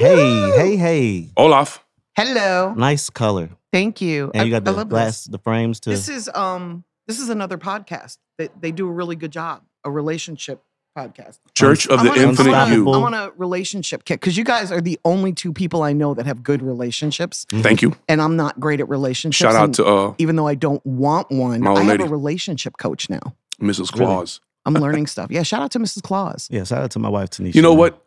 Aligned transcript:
Hey, 0.00 0.50
hey, 0.56 0.76
hey. 0.76 1.28
Olaf. 1.36 1.84
Hello. 2.16 2.72
Nice 2.74 3.10
color. 3.10 3.50
Thank 3.70 4.00
you. 4.00 4.30
And 4.32 4.40
I- 4.40 4.44
you 4.46 4.50
got 4.50 4.64
the 4.64 4.72
love 4.72 4.88
glass, 4.88 5.24
the 5.24 5.36
frames 5.36 5.78
too. 5.78 5.90
This. 5.90 6.06
this 6.06 6.16
is 6.26 6.30
um 6.34 6.84
this 7.06 7.20
is 7.20 7.28
another 7.28 7.58
podcast. 7.58 8.16
They 8.38 8.48
they 8.58 8.72
do 8.72 8.88
a 8.88 8.90
really 8.90 9.14
good 9.14 9.30
job. 9.30 9.60
A 9.84 9.90
relationship 9.90 10.62
podcast. 10.96 11.38
Church 11.54 11.86
of 11.86 12.00
I 12.00 12.04
the 12.04 12.08
want, 12.08 12.20
Infinite 12.22 12.52
I 12.54 12.58
want, 12.64 12.72
You. 12.72 12.90
I 12.90 12.96
want 12.96 13.14
a 13.14 13.32
relationship 13.36 14.06
kick 14.06 14.20
because 14.20 14.38
you 14.38 14.44
guys 14.44 14.72
are 14.72 14.80
the 14.80 14.98
only 15.04 15.34
two 15.34 15.52
people 15.52 15.82
I 15.82 15.92
know 15.92 16.14
that 16.14 16.24
have 16.24 16.42
good 16.42 16.62
relationships, 16.62 17.44
Thank 17.50 17.82
you. 17.82 17.94
and 18.08 18.22
I'm 18.22 18.36
not 18.36 18.58
great 18.58 18.80
at 18.80 18.88
relationships. 18.88 19.36
Shout 19.52 19.54
out 19.54 19.74
to 19.74 19.84
uh, 19.84 20.14
even 20.16 20.36
though 20.36 20.46
I 20.48 20.54
don't 20.54 20.84
want 20.86 21.30
one, 21.30 21.60
My 21.60 21.70
old 21.72 21.78
I 21.80 21.82
have 21.82 21.90
lady. 21.90 22.04
a 22.04 22.08
relationship 22.08 22.78
coach 22.78 23.10
now. 23.10 23.34
Mrs. 23.60 23.92
Really? 23.92 24.06
Claus. 24.06 24.40
I'm 24.64 24.72
learning 24.74 25.08
stuff. 25.08 25.30
Yeah, 25.30 25.42
shout 25.42 25.60
out 25.60 25.70
to 25.72 25.78
Mrs. 25.78 26.02
Claus. 26.02 26.48
yeah, 26.50 26.64
shout 26.64 26.82
out 26.82 26.90
to 26.92 26.98
my 26.98 27.10
wife, 27.10 27.28
Tanisha. 27.30 27.54
You 27.54 27.60
know 27.62 27.74
what? 27.74 28.02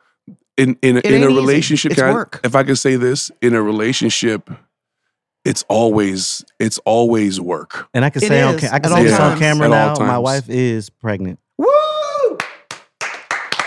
In 0.58 0.78
in 0.82 0.98
It 0.98 1.06
in 1.06 1.24
a 1.24 1.28
relationship, 1.28 1.92
It's 1.94 2.02
can 2.02 2.16
I- 2.16 2.26
if 2.44 2.56
I 2.56 2.64
could 2.64 2.78
say 2.78 2.96
this, 2.96 3.32
in 3.42 3.56
a 3.56 3.62
relationship, 3.62 4.50
it's 5.46 5.64
always 5.68 6.44
it's 6.60 6.78
always 6.86 7.42
work. 7.42 7.88
And 7.94 8.06
I 8.06 8.10
can 8.12 8.24
It 8.24 8.28
say 8.28 8.42
on 8.44 8.56
I 8.56 8.80
can 8.80 8.92
say 8.92 9.04
this 9.04 9.20
on 9.20 9.40
camera 9.40 9.68
At 9.68 10.00
now. 10.00 10.06
My 10.06 10.20
wife 10.20 10.50
is 10.50 10.90
pregnant. 10.90 11.40
Woo! 11.58 11.68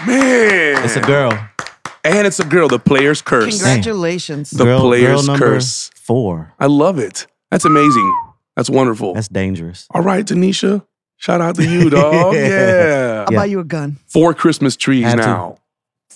Man, 0.06 0.84
It's 0.84 0.96
a 0.96 1.00
girl. 1.00 1.32
and 2.04 2.26
it's 2.26 2.38
a 2.38 2.44
girl. 2.44 2.68
The 2.68 2.78
player's 2.78 3.22
curse. 3.22 3.56
Congratulations. 3.56 4.50
The 4.50 4.64
girl, 4.64 4.80
player's 4.80 5.26
girl 5.26 5.38
curse. 5.38 5.90
Four. 5.96 6.52
I 6.60 6.66
love 6.66 6.98
it. 6.98 7.26
That's 7.50 7.64
amazing. 7.64 8.14
That's 8.54 8.70
wonderful. 8.70 9.14
That's 9.14 9.28
dangerous. 9.28 9.86
All 9.90 10.02
right, 10.02 10.24
Tanisha. 10.24 10.84
Shout 11.16 11.40
out 11.40 11.56
to 11.56 11.64
you, 11.66 11.90
dog. 11.90 12.34
yeah. 12.34 13.24
I'll 13.26 13.32
Yeah. 13.32 13.38
buy 13.38 13.46
you 13.46 13.58
a 13.60 13.64
gun. 13.64 13.96
Four 14.06 14.34
Christmas 14.34 14.76
trees 14.76 15.04
Had 15.04 15.16
to. 15.16 15.56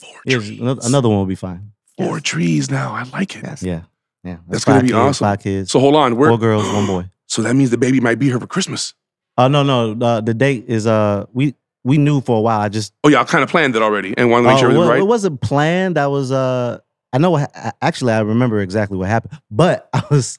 Now. 0.02 0.08
Four 0.08 0.20
trees. 0.40 0.60
another, 0.60 0.80
another 0.84 1.08
one 1.08 1.18
will 1.18 1.26
be 1.26 1.34
fine. 1.34 1.72
Four 1.98 2.16
Yes. 2.16 2.22
trees 2.22 2.70
now. 2.70 2.94
I 2.94 3.02
like 3.04 3.36
it. 3.36 3.42
Yes. 3.44 3.62
Yeah, 3.62 3.82
yeah. 4.24 4.38
That's 4.48 4.64
gonna 4.64 4.80
be 4.80 4.88
kids, 4.88 4.96
awesome. 4.96 5.24
Five 5.26 5.40
kids. 5.42 5.70
So 5.70 5.80
hold 5.80 5.96
on. 5.96 6.16
We're, 6.16 6.28
Four 6.28 6.38
girls, 6.38 6.64
one 6.72 6.86
boy. 6.86 7.10
so 7.26 7.42
that 7.42 7.54
means 7.54 7.70
the 7.70 7.78
baby 7.78 8.00
might 8.00 8.18
be 8.18 8.26
here 8.26 8.40
for 8.40 8.46
Christmas. 8.46 8.94
Oh 9.38 9.48
no, 9.48 9.62
no. 9.62 9.92
Uh, 10.04 10.20
the 10.20 10.34
date 10.34 10.64
is 10.68 10.86
uh 10.86 11.26
we 11.32 11.54
we 11.84 11.96
knew 11.98 12.20
for 12.20 12.36
a 12.36 12.40
while. 12.40 12.60
I 12.60 12.68
just 12.68 12.92
Oh 13.04 13.08
yeah, 13.08 13.20
I 13.20 13.24
kind 13.24 13.42
of 13.44 13.50
planned 13.50 13.74
it 13.76 13.82
already 13.82 14.14
and 14.16 14.30
want 14.30 14.44
to 14.44 14.48
make 14.48 14.56
Oh, 14.56 14.60
sure 14.60 14.70
it 14.70 14.72
well, 14.72 14.80
was 14.80 14.88
right. 14.88 15.00
It 15.00 15.06
wasn't 15.06 15.40
planned. 15.40 15.96
I 15.98 16.06
was 16.08 16.30
uh 16.32 16.78
I 17.12 17.18
know 17.18 17.30
what 17.32 17.50
actually 17.82 18.12
I 18.12 18.20
remember 18.20 18.60
exactly 18.60 18.96
what 18.98 19.08
happened. 19.08 19.40
But 19.50 19.88
I 19.94 20.02
was, 20.10 20.38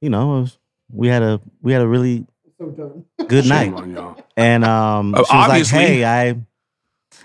you 0.00 0.10
know, 0.10 0.40
was- 0.40 0.58
we 0.92 1.08
had 1.08 1.22
a 1.22 1.40
we 1.62 1.72
had 1.72 1.80
a 1.82 1.88
really 1.88 2.26
good 3.26 3.46
night. 3.46 3.72
on 3.72 3.90
y'all. 3.94 4.16
And 4.36 4.64
um 4.64 5.14
Uh, 5.14 5.24
she 5.24 5.36
was 5.36 5.48
like, 5.48 5.66
Hey, 5.66 6.04
I 6.04 6.36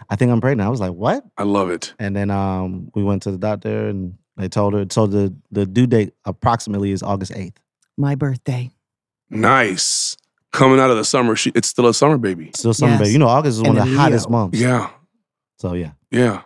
I 0.09 0.16
think 0.16 0.31
I'm 0.31 0.42
pregnant. 0.42 0.66
I 0.67 0.69
was 0.69 0.80
like, 0.80 0.94
What? 0.94 1.23
I 1.38 1.44
love 1.44 1.69
it. 1.69 1.94
And 2.00 2.16
then 2.16 2.30
um 2.31 2.92
we 2.95 3.03
went 3.03 3.23
to 3.23 3.31
the 3.31 3.38
doctor 3.38 3.88
and 3.88 4.17
they 4.38 4.47
told 4.47 4.73
her 4.73 4.86
so 4.89 5.08
the 5.08 5.33
the 5.52 5.66
due 5.66 5.88
date 5.88 6.14
approximately 6.25 6.91
is 6.91 7.03
August 7.03 7.31
8th. 7.33 7.56
My 7.97 8.16
birthday. 8.16 8.72
Nice. 9.30 10.16
Coming 10.52 10.80
out 10.80 10.89
of 10.89 10.97
the 10.97 11.03
summer, 11.06 11.36
she, 11.36 11.52
it's 11.53 11.67
still 11.67 11.86
a 11.88 11.94
summer 11.94 12.17
baby. 12.17 12.50
Still 12.56 12.73
summer 12.73 12.94
Yes. 12.94 13.02
baby. 13.02 13.11
You 13.11 13.19
know, 13.19 13.28
August 13.28 13.58
is 13.58 13.59
And 13.59 13.67
one 13.67 13.78
of 13.78 13.83
in 13.88 13.94
the 13.94 14.00
hottest 14.00 14.25
Leo. 14.28 14.31
months. 14.38 14.59
Yeah, 14.59 14.89
So 15.58 15.73
yeah. 15.73 15.91
yeah, 16.09 16.41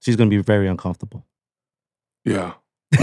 She's 0.00 0.16
gonna 0.16 0.30
be 0.30 0.38
very 0.38 0.68
uncomfortable. 0.68 1.26
yeah. 2.24 2.54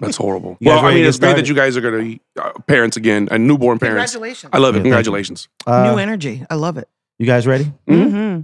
That's 0.00 0.16
horrible. 0.16 0.56
You 0.60 0.70
well, 0.70 0.80
I 0.84 0.88
mean, 0.90 0.98
get 0.98 1.06
it's 1.08 1.18
great 1.20 1.36
that 1.36 1.48
you 1.48 1.54
guys 1.54 1.76
are 1.76 1.80
going 1.80 1.94
to 1.94 2.02
be 2.02 2.20
uh, 2.40 2.50
parents 2.66 2.96
again 2.96 3.28
and 3.30 3.46
newborn 3.46 3.78
parents. 3.78 4.10
Congratulations. 4.12 4.50
I 4.52 4.58
love 4.58 4.74
it. 4.74 4.78
Yeah. 4.78 4.82
Congratulations. 4.84 5.48
Uh, 5.66 5.92
New 5.92 5.98
energy. 5.98 6.44
I 6.50 6.56
love 6.56 6.78
it. 6.78 6.88
you 7.20 7.26
guys 7.26 7.46
ready? 7.46 7.64
Mhm. 7.88 8.10
Mm-hmm. 8.10 8.40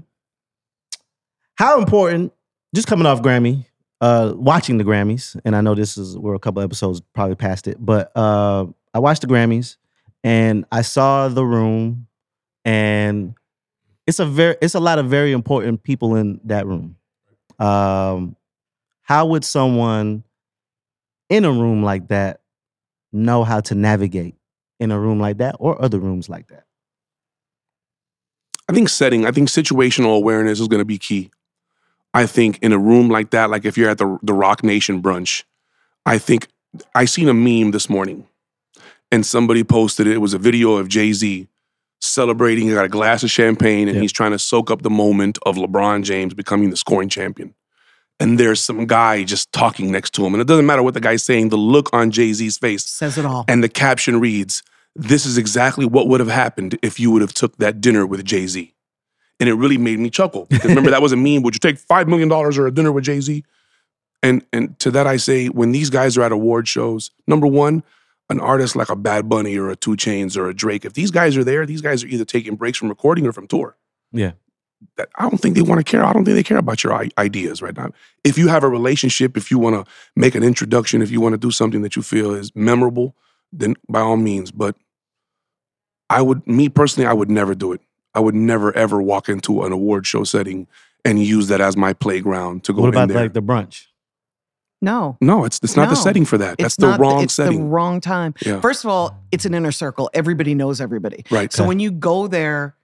How 1.61 1.79
important 1.79 2.33
just 2.75 2.89
coming 2.89 3.05
off 3.05 3.21
grammy 3.21 3.67
uh 4.01 4.33
watching 4.35 4.79
the 4.79 4.85
grammys 4.85 5.39
and 5.45 5.55
i 5.55 5.61
know 5.61 5.75
this 5.75 5.99
is 5.99 6.17
we're 6.17 6.35
a 6.35 6.39
couple 6.39 6.63
episodes 6.63 7.03
probably 7.13 7.35
past 7.35 7.69
it 7.69 7.77
but 7.79 8.11
uh 8.17 8.65
i 8.95 8.99
watched 8.99 9.21
the 9.21 9.27
grammys 9.27 9.77
and 10.25 10.65
i 10.73 10.81
saw 10.81 11.29
the 11.29 11.45
room 11.45 12.07
and 12.65 13.35
it's 14.07 14.19
a 14.21 14.25
very 14.25 14.57
it's 14.63 14.75
a 14.75 14.81
lot 14.81 14.99
of 14.99 15.11
very 15.11 15.33
important 15.33 15.83
people 15.83 16.17
in 16.17 16.41
that 16.45 16.67
room 16.67 16.97
um 17.59 18.35
how 19.03 19.27
would 19.27 19.45
someone 19.45 20.25
in 21.29 21.45
a 21.45 21.53
room 21.53 21.83
like 21.83 22.09
that 22.09 22.41
know 23.13 23.45
how 23.45 23.61
to 23.61 23.75
navigate 23.75 24.35
in 24.79 24.91
a 24.91 24.99
room 24.99 25.21
like 25.21 25.37
that 25.37 25.57
or 25.59 25.81
other 25.85 25.99
rooms 25.99 26.27
like 26.31 26.49
that 26.49 26.65
I 28.69 28.73
think 28.73 28.89
setting, 28.89 29.27
I 29.27 29.33
think 29.33 29.49
situational 29.49 30.17
awareness 30.17 30.61
is 30.61 30.69
going 30.69 30.79
to 30.79 30.85
be 30.85 30.97
key. 30.97 31.33
I 32.13 32.27
think 32.27 32.59
in 32.61 32.73
a 32.73 32.79
room 32.79 33.09
like 33.09 33.31
that, 33.31 33.51
like 33.51 33.65
if 33.65 33.77
you're 33.79 33.91
at 33.91 33.99
the 33.99 34.19
the 34.23 34.35
Roc 34.35 34.63
Nation 34.65 35.01
brunch, 35.03 35.45
I 36.07 36.19
think 36.19 36.49
I 36.95 37.05
seen 37.05 37.29
a 37.29 37.35
meme 37.35 37.71
this 37.73 37.89
morning, 37.89 38.27
and 39.13 39.25
somebody 39.25 39.63
posted 39.65 40.07
it. 40.07 40.15
It 40.15 40.19
was 40.19 40.35
a 40.35 40.39
video 40.39 40.77
of 40.77 40.89
Jay 40.89 41.13
Z 41.13 41.47
celebrating. 42.01 42.67
He 42.69 42.75
got 42.75 42.85
a 42.85 42.89
glass 42.89 43.23
of 43.23 43.31
champagne, 43.31 43.87
and 43.89 43.97
Yeah. 43.97 44.03
he's 44.03 44.13
trying 44.13 44.33
to 44.33 44.39
soak 44.39 44.71
up 44.71 44.83
the 44.83 44.91
moment 44.91 45.39
of 45.45 45.57
LeBron 45.57 46.03
James 46.03 46.35
becoming 46.35 46.71
the 46.71 46.77
scoring 46.77 47.09
champion. 47.09 47.55
And 48.19 48.39
there's 48.39 48.61
some 48.61 48.87
guy 48.87 49.23
just 49.25 49.51
talking 49.53 49.91
next 49.91 50.13
to 50.15 50.25
him, 50.27 50.35
and 50.35 50.41
it 50.41 50.47
doesn't 50.47 50.67
matter 50.67 50.83
what 50.83 50.95
the 50.95 51.01
guy's 51.01 51.23
saying. 51.23 51.49
The 51.51 51.57
look 51.57 51.89
on 51.93 52.11
Jay 52.11 52.33
Z's 52.33 52.59
face 52.59 52.85
Says 52.85 53.17
it 53.19 53.25
all. 53.25 53.45
and 53.49 53.63
the 53.65 53.69
caption 53.69 54.19
reads, 54.21 54.63
"This 54.97 55.25
is 55.27 55.39
exactly 55.39 55.87
what 55.87 56.09
would 56.09 56.21
have 56.21 56.29
happened 56.29 56.79
if 56.83 56.99
you 57.01 57.11
would 57.13 57.23
have 57.23 57.33
took 57.35 57.57
that 57.59 57.81
dinner 57.81 58.05
with 58.07 58.25
Jay 58.25 58.47
Z." 58.47 58.75
And 59.41 59.49
it 59.49 59.55
really 59.55 59.79
made 59.79 59.99
me 59.99 60.11
chuckle. 60.11 60.45
Because 60.51 60.67
remember 60.69 60.91
that 60.91 61.03
was 61.03 61.13
a 61.13 61.17
meme. 61.27 61.43
Would 61.43 61.55
you 61.55 61.59
take 61.59 61.79
five 61.79 62.07
million 62.07 62.29
dollars 62.29 62.59
or 62.59 62.67
a 62.67 62.71
dinner 62.71 62.93
with 62.93 63.05
Jay 63.05 63.21
Z? 63.21 63.43
And 64.23 64.45
and 64.53 64.79
to 64.81 64.91
that 64.91 65.07
I 65.07 65.17
say, 65.17 65.47
when 65.49 65.73
these 65.73 65.89
guys 65.91 66.17
are 66.19 66.23
at 66.23 66.31
award 66.33 66.69
shows, 66.69 67.11
number 67.27 67.47
one, 67.47 67.83
an 68.29 68.39
artist 68.39 68.77
like 68.77 68.91
a 68.91 68.97
Bad 68.97 69.29
Bunny 69.29 69.57
or 69.57 69.71
a 69.71 69.77
Two 69.77 69.93
Chainz 69.97 70.37
or 70.37 70.49
a 70.49 70.55
Drake, 70.55 70.85
if 70.85 70.93
these 70.93 71.11
guys 71.11 71.37
are 71.39 71.43
there, 71.45 71.65
these 71.65 71.81
guys 71.81 72.05
are 72.05 72.07
either 72.07 72.25
taking 72.27 72.55
breaks 72.55 72.77
from 72.79 72.89
recording 72.91 73.27
or 73.27 73.33
from 73.33 73.47
tour. 73.47 73.77
Yeah. 74.13 74.33
That 74.97 75.09
I 75.19 75.23
don't 75.29 75.39
think 75.39 75.57
they 75.57 75.63
want 75.63 75.79
to 75.79 75.91
care. 75.91 76.05
I 76.05 76.13
don't 76.13 76.25
think 76.25 76.35
they 76.37 76.43
care 76.43 76.59
about 76.59 76.85
your 76.85 76.93
i- 76.93 77.11
ideas 77.19 77.61
right 77.63 77.77
now. 77.77 77.91
If 78.25 78.37
you 78.39 78.49
have 78.49 78.63
a 78.63 78.69
relationship, 78.69 79.37
if 79.39 79.51
you 79.51 79.59
want 79.59 79.75
to 79.87 79.91
make 80.17 80.35
an 80.35 80.43
introduction, 80.43 81.01
if 81.03 81.11
you 81.11 81.21
want 81.21 81.33
to 81.33 81.39
do 81.39 81.51
something 81.51 81.81
that 81.83 81.97
you 81.97 82.03
feel 82.03 82.33
is 82.35 82.55
memorable, 82.55 83.15
then 83.53 83.75
by 83.89 84.01
all 84.01 84.17
means. 84.17 84.51
But 84.51 84.77
I 86.09 86.23
would, 86.23 86.47
me 86.47 86.69
personally, 86.69 87.07
I 87.07 87.13
would 87.13 87.31
never 87.31 87.55
do 87.55 87.73
it. 87.73 87.81
I 88.15 88.21
would 88.21 88.35
never 88.35 88.75
ever 88.77 89.01
walk 89.01 89.29
into 89.29 89.63
an 89.63 89.73
award 89.73 90.07
show 90.07 90.25
setting 90.25 90.67
and 91.05 91.23
use 91.23 91.49
that 91.49 91.61
as 91.61 91.77
my 91.77 91.93
playground 91.93 92.65
to 92.65 92.73
go 92.73 92.83
what 92.83 92.89
in 92.89 92.95
about 92.95 93.09
there. 93.09 93.23
like 93.23 93.33
the 93.33 93.43
brunch 93.43 93.87
no. 94.83 95.19
no, 95.21 95.45
it's 95.45 95.61
it's 95.63 95.77
not 95.77 95.91
the 95.91 95.95
setting 95.95 96.25
for 96.25 96.39
that. 96.39 96.57
That's 96.57 96.75
It's 96.75 96.77
the 96.77 96.87
not 96.93 97.01
wrong 97.01 97.23
it's 97.23 97.35
setting. 97.35 97.59
the 97.59 97.65
wrong 97.67 98.01
time. 98.01 98.33
yeah, 98.45 98.61
First 98.61 98.83
of 98.83 98.91
all, 98.91 99.15
it's 99.31 99.45
an 99.45 99.53
inner 99.53 99.73
circle. 99.73 100.09
Everybody 100.15 100.55
knows 100.55 100.81
everybody. 100.81 101.23
right. 101.31 101.53
So 101.53 101.67
when 101.67 101.81
you 101.81 101.91
go 101.91 102.27
there, 102.29 102.77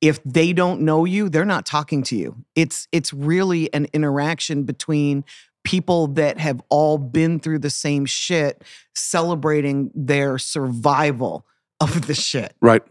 if 0.00 0.22
they 0.24 0.52
don't 0.52 0.82
know 0.82 1.04
you, 1.04 1.28
they're 1.28 1.44
not 1.44 1.66
talking 1.66 2.04
to 2.04 2.16
you. 2.16 2.36
It's 2.54 2.86
it's 2.92 3.12
really 3.12 3.72
an 3.74 3.88
interaction 3.92 4.62
between 4.62 5.24
people 5.64 6.06
that 6.08 6.38
have 6.38 6.60
all 6.68 6.96
been 6.96 7.40
through 7.40 7.58
the 7.58 7.70
same 7.70 8.04
shit, 8.06 8.62
celebrating 8.94 9.90
their 9.96 10.38
survival 10.38 11.44
of 11.80 12.06
the 12.06 12.14
shit. 12.14 12.54
right. 12.60 12.82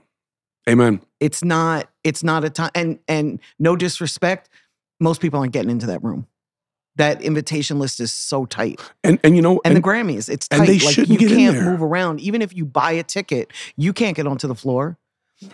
Amen. 0.70 1.00
It's 1.22 1.42
not 1.44 1.88
it's 2.04 2.24
not 2.24 2.44
a 2.44 2.50
time 2.50 2.72
and 2.76 3.00
and 3.08 3.40
no 3.59 3.78
disrespect, 3.78 4.50
most 5.00 5.22
people 5.22 5.40
aren't 5.40 5.54
getting 5.54 5.72
into 5.72 5.86
that 5.88 6.04
room. 6.04 6.28
That 6.98 7.22
invitation 7.22 7.80
list 7.80 8.02
is 8.02 8.12
so 8.12 8.46
tight. 8.46 8.82
And 9.06 9.18
and 9.24 9.38
you 9.38 9.42
know, 9.42 9.62
And, 9.64 9.76
and, 9.76 9.78
the 9.78 9.88
Grammys, 9.88 10.28
it's 10.30 10.50
and 10.52 10.59
tight. 10.59 10.66
they 10.68 10.80
like 10.80 10.94
shouldn't 10.96 11.09
you 11.09 11.18
get 11.20 11.32
in 11.32 11.38
can't 11.38 11.56
there. 11.56 11.66
move 11.72 11.82
around. 11.82 12.20
Even 12.20 12.42
if 12.42 12.54
you 12.54 12.66
buy 12.66 12.92
a 12.92 13.04
ticket, 13.04 13.54
you 13.78 13.94
can't 13.94 14.16
get 14.18 14.28
onto 14.28 14.48
the 14.48 14.56
floor. 14.56 14.98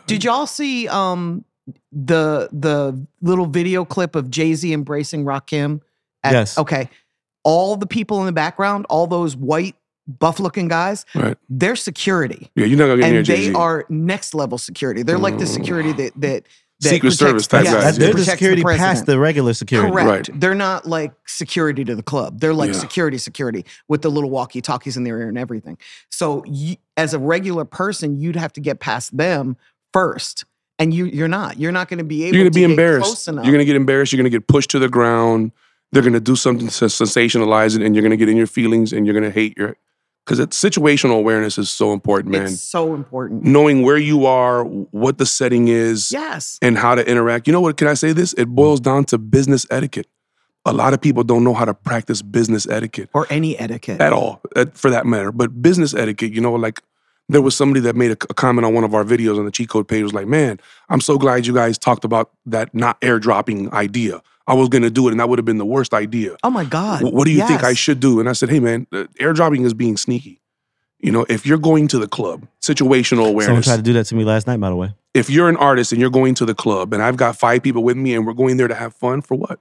Did 0.07 0.23
y'all 0.23 0.47
see 0.47 0.87
um 0.87 1.45
the 1.91 2.49
the 2.51 3.05
little 3.21 3.45
video 3.45 3.85
clip 3.85 4.15
of 4.15 4.31
Jay-Z 4.31 4.71
embracing 4.73 5.25
Rakim? 5.25 5.81
at- 6.23 6.31
Yes. 6.33 6.57
Okay. 6.57 6.89
All 7.43 7.77
the 7.77 7.87
people 7.87 8.19
in 8.19 8.25
the 8.25 8.33
background, 8.33 8.85
all 8.89 9.07
those 9.07 9.35
white 9.37 9.76
buff 10.07 10.39
looking 10.39 10.67
guys, 10.67 11.05
right. 11.13 11.37
they're 11.49 11.75
security. 11.75 12.49
Yeah, 12.55 12.65
you're 12.65 12.77
not 12.77 12.87
gonna 12.87 13.01
get 13.01 13.09
near 13.09 13.17
And 13.17 13.25
Jay 13.25 13.35
they 13.35 13.45
Z. 13.47 13.53
are 13.53 13.85
next 13.89 14.33
level 14.33 14.57
security. 14.57 15.03
They're 15.03 15.17
like 15.17 15.37
the 15.37 15.45
mm. 15.45 15.53
security 15.53 15.91
that 15.93 16.13
that, 16.15 16.43
that 16.79 16.89
Secret 16.89 16.99
protects- 17.01 17.17
Service 17.17 17.47
type 17.47 17.63
yes, 17.65 17.73
guys, 17.73 17.97
they're 17.97 18.07
the 18.09 18.13
protects 18.13 18.31
security 18.31 18.63
past 18.63 19.05
the 19.05 19.19
regular 19.19 19.53
security 19.53 19.91
Correct. 19.91 20.29
Right. 20.29 20.39
They're 20.39 20.55
not 20.55 20.85
like 20.85 21.11
security 21.25 21.83
to 21.83 21.95
the 21.95 22.03
club. 22.03 22.39
They're 22.39 22.53
like 22.53 22.73
Yeah. 22.73 22.79
security, 22.79 23.17
security 23.17 23.65
with 23.87 24.01
the 24.01 24.11
little 24.11 24.29
walkie 24.29 24.61
talkies 24.61 24.95
in 24.95 25.03
their 25.03 25.19
ear 25.19 25.29
and 25.29 25.37
everything. 25.37 25.77
So, 26.11 26.43
you, 26.45 26.75
as 26.95 27.13
a 27.13 27.19
regular 27.19 27.65
person, 27.65 28.19
you'd 28.19 28.35
have 28.35 28.53
to 28.53 28.61
get 28.61 28.79
past 28.79 29.15
them 29.17 29.57
first, 29.91 30.45
and 30.79 30.93
you 30.93 31.05
you're 31.05 31.27
not. 31.27 31.59
You're 31.59 31.71
not 31.71 31.89
going 31.89 31.97
to 31.97 32.03
be 32.03 32.25
able. 32.25 32.35
You're 32.35 32.45
gonna 32.45 32.53
be 32.53 32.63
embarrassed. 32.63 33.27
You're 33.27 33.43
gonna 33.43 33.65
get 33.65 33.75
embarrassed. 33.75 34.13
You're 34.13 34.17
gonna 34.17 34.29
get 34.29 34.47
pushed 34.47 34.69
to 34.71 34.79
the 34.79 34.89
ground. 34.89 35.51
They're 35.91 36.03
gonna 36.03 36.19
do 36.19 36.35
something 36.35 36.67
to 36.67 36.85
sensationalize 36.85 37.75
it, 37.75 37.81
and 37.81 37.95
you're 37.95 38.03
gonna 38.03 38.17
get 38.17 38.29
in 38.29 38.37
your 38.37 38.47
feelings, 38.47 38.93
and 38.93 39.05
you're 39.05 39.15
gonna 39.15 39.31
hate 39.31 39.57
your. 39.57 39.75
Because 40.27 40.39
it's 40.39 40.61
situational 40.61 41.17
awareness 41.17 41.57
is 41.57 41.69
so 41.69 41.93
important, 41.93 42.33
man. 42.33 42.47
It's 42.47 42.61
so 42.61 42.93
important. 42.93 43.45
Knowing 43.45 43.81
where 43.83 43.97
you 43.97 44.25
are, 44.25 44.65
what 44.65 45.19
the 45.19 45.25
setting 45.25 45.69
is, 45.69 46.11
Yes. 46.11 46.59
and 46.61 46.77
how 46.77 46.95
to 46.95 47.09
interact. 47.09 47.47
You 47.47 47.53
know 47.53 47.61
what? 47.61 47.77
Can 47.77 47.87
I 47.87 47.93
say 47.93 48.11
this? 48.11 48.33
It 48.33 48.47
boils 48.47 48.81
down 48.81 49.05
to 49.05 49.17
business 49.17 49.65
etiquette. 49.71 50.07
a 50.65 50.73
lot 50.73 50.93
of 50.93 50.99
people 50.99 51.23
don't 51.23 51.45
know 51.45 51.53
how 51.53 51.63
to 51.63 51.73
practice 51.73 52.21
business 52.21 52.67
etiquette 52.67 53.09
or 53.13 53.25
any 53.29 53.57
etiquette. 53.57 54.01
at 54.01 54.11
all, 54.11 54.41
uh, 54.57 54.65
for 54.73 54.89
that 54.89 55.05
matter. 55.05 55.31
But 55.31 55.61
business 55.61 55.93
etiquette, 55.93 56.33
you 56.33 56.41
know, 56.41 56.51
like 56.55 56.81
there 57.29 57.41
was 57.41 57.55
somebody 57.55 57.79
that 57.79 57.95
made 57.95 58.11
a, 58.11 58.17
a 58.29 58.33
comment 58.33 58.65
on 58.65 58.73
one 58.73 58.83
of 58.83 58.93
our 58.93 59.05
videos 59.05 59.39
on 59.39 59.45
the 59.45 59.51
cheat 59.51 59.69
code 59.69 59.87
page. 59.87 60.03
Was 60.03 60.13
like, 60.13 60.27
man, 60.27 60.59
I'm 60.89 60.99
so 60.99 61.17
glad 61.17 61.47
you 61.47 61.53
guys 61.53 61.77
talked 61.77 62.03
about 62.03 62.31
that 62.47 62.75
not 62.75 62.99
airdropping 62.99 63.71
idea. 63.71 64.21
I 64.47 64.53
was 64.53 64.69
gonna 64.69 64.89
do 64.89 65.07
it, 65.07 65.11
and 65.11 65.19
that 65.19 65.27
would 65.29 65.39
have 65.39 65.45
been 65.45 65.57
the 65.57 65.65
worst 65.65 65.93
idea. 65.93 66.37
Oh 66.43 66.49
my 66.49 66.63
God. 66.65 67.03
What 67.03 67.25
do 67.25 67.31
you 67.31 67.45
think 67.45 67.63
I 67.63 67.73
should 67.73 67.99
do? 67.99 68.19
And 68.19 68.29
I 68.29 68.33
said, 68.33 68.49
hey 68.49 68.59
man, 68.59 68.87
uh, 68.91 69.03
airdropping 69.19 69.65
is 69.65 69.73
being 69.73 69.97
sneaky. 69.97 70.41
You 70.99 71.11
know, 71.11 71.25
if 71.29 71.45
you're 71.45 71.59
going 71.59 71.87
to 71.89 71.99
the 71.99 72.07
club, 72.07 72.47
situational 72.59 73.27
awareness. 73.27 73.45
Someone 73.45 73.47
awareness. 73.47 73.65
tried 73.65 73.75
to 73.77 73.81
do 73.83 73.93
that 73.93 74.05
to 74.05 74.15
me 74.15 74.23
last 74.23 74.47
night, 74.47 74.59
by 74.59 74.69
the 74.69 74.75
way. 74.75 74.95
if 75.13 75.29
you're 75.29 75.47
an 75.47 75.57
artist 75.57 75.91
and 75.91 76.01
you're 76.01 76.09
going 76.09 76.33
to 76.35 76.45
the 76.45 76.55
club, 76.55 76.91
and 76.93 77.03
I've 77.03 77.17
got 77.17 77.37
five 77.37 77.61
people 77.61 77.83
with 77.83 77.97
me, 77.97 78.15
and 78.15 78.25
we're 78.25 78.33
going 78.33 78.57
there 78.57 78.67
to 78.67 78.73
have 78.73 78.95
fun, 78.95 79.21
for 79.21 79.35
what? 79.35 79.59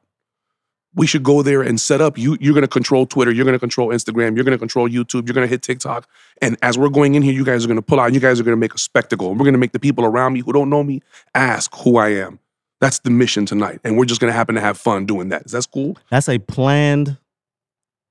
We 0.95 1.07
should 1.07 1.25
go 1.25 1.43
there 1.43 1.61
and 1.61 1.79
set 1.79 2.01
up. 2.01 2.17
You 2.17 2.39
you're 2.41 2.55
gonna 2.55 2.69
control 2.69 3.05
Twitter, 3.05 3.31
you're 3.31 3.45
gonna 3.45 3.59
control 3.59 3.89
Instagram, 3.89 4.35
you're 4.35 4.47
gonna 4.47 4.57
control 4.57 4.89
YouTube, 4.89 5.27
you're 5.27 5.35
gonna 5.35 5.47
hit 5.47 5.61
TikTok. 5.61 6.09
And 6.41 6.57
as 6.63 6.79
we're 6.79 6.89
going 6.89 7.17
in 7.17 7.21
here, 7.23 7.35
you 7.35 7.45
guys 7.45 7.67
are 7.67 7.69
gonna 7.69 7.83
pull 7.83 8.01
out, 8.01 8.15
you 8.15 8.21
guys 8.21 8.41
are 8.41 8.45
gonna 8.45 8.57
make 8.57 8.73
a 8.73 8.79
spectacle. 8.79 9.29
And 9.29 9.39
we're 9.39 9.45
gonna 9.45 9.59
make 9.59 9.73
the 9.73 9.79
people 9.79 10.07
around 10.07 10.33
me 10.33 10.41
who 10.41 10.55
don't 10.55 10.71
know 10.71 10.83
me 10.83 11.03
ask 11.35 11.75
who 11.77 11.99
I 11.99 12.15
am. 12.15 12.39
That's 12.81 12.99
the 13.01 13.11
mission 13.11 13.47
tonight. 13.47 13.81
And 13.85 13.97
we're 13.97 14.05
just 14.05 14.21
gonna 14.21 14.33
happen 14.33 14.55
to 14.55 14.61
have 14.61 14.79
fun 14.79 15.07
doing 15.07 15.31
that. 15.31 15.47
Is 15.47 15.53
that 15.53 15.67
cool? 15.73 15.97
That's 16.11 16.29
a 16.29 16.39
planned 16.39 17.17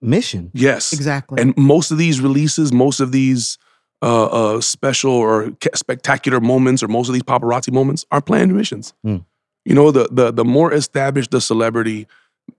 mission. 0.01 0.51
Yes. 0.53 0.93
Exactly. 0.93 1.41
And 1.41 1.55
most 1.57 1.91
of 1.91 1.97
these 1.97 2.19
releases, 2.21 2.71
most 2.71 2.99
of 2.99 3.11
these 3.11 3.57
uh, 4.01 4.25
uh, 4.25 4.61
special 4.61 5.11
or 5.11 5.51
spectacular 5.73 6.39
moments, 6.39 6.83
or 6.83 6.87
most 6.87 7.07
of 7.07 7.13
these 7.13 7.23
paparazzi 7.23 7.71
moments, 7.71 8.05
are 8.11 8.21
planned 8.21 8.55
missions. 8.55 8.93
Hmm. 9.03 9.17
You 9.63 9.73
know, 9.73 9.91
the 9.91 10.07
the 10.11 10.31
the 10.31 10.45
more 10.45 10.73
established 10.73 11.31
the 11.31 11.41
celebrity, 11.41 12.07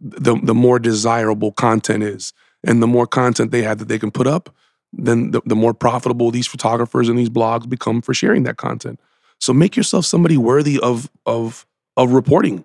the 0.00 0.34
the 0.42 0.54
more 0.54 0.78
desirable 0.78 1.52
content 1.52 2.02
is, 2.02 2.32
and 2.64 2.82
the 2.82 2.86
more 2.86 3.06
content 3.06 3.52
they 3.52 3.62
have 3.62 3.78
that 3.78 3.88
they 3.88 3.98
can 3.98 4.10
put 4.10 4.26
up, 4.26 4.54
then 4.92 5.30
the, 5.30 5.40
the 5.44 5.54
more 5.54 5.74
profitable 5.74 6.30
these 6.30 6.46
photographers 6.46 7.08
and 7.08 7.18
these 7.18 7.30
blogs 7.30 7.68
become 7.68 8.02
for 8.02 8.14
sharing 8.14 8.42
that 8.44 8.56
content. 8.56 8.98
So 9.38 9.52
make 9.52 9.76
yourself 9.76 10.04
somebody 10.04 10.36
worthy 10.36 10.80
of 10.80 11.10
of 11.26 11.66
of 11.96 12.12
reporting. 12.12 12.64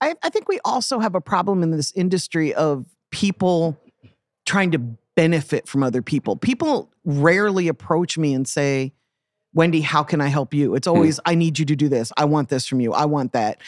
I, 0.00 0.14
I 0.22 0.28
think 0.30 0.48
we 0.48 0.60
also 0.64 0.98
have 0.98 1.14
a 1.14 1.20
problem 1.20 1.62
in 1.62 1.70
this 1.70 1.92
industry 1.92 2.54
of 2.54 2.86
people 3.10 3.78
trying 4.46 4.70
to 4.70 4.78
benefit 5.16 5.66
from 5.66 5.82
other 5.82 6.02
people. 6.02 6.36
People 6.36 6.90
rarely 7.04 7.68
approach 7.68 8.16
me 8.16 8.32
and 8.34 8.46
say, 8.46 8.92
Wendy, 9.54 9.80
how 9.80 10.02
can 10.02 10.20
I 10.20 10.28
help 10.28 10.54
you? 10.54 10.74
It's 10.74 10.86
always, 10.86 11.18
I 11.24 11.34
need 11.34 11.58
you 11.58 11.64
to 11.64 11.74
do 11.74 11.88
this. 11.88 12.12
I 12.16 12.26
want 12.26 12.48
this 12.48 12.66
from 12.66 12.80
you. 12.80 12.92
I 12.92 13.06
want 13.06 13.32
that. 13.32 13.60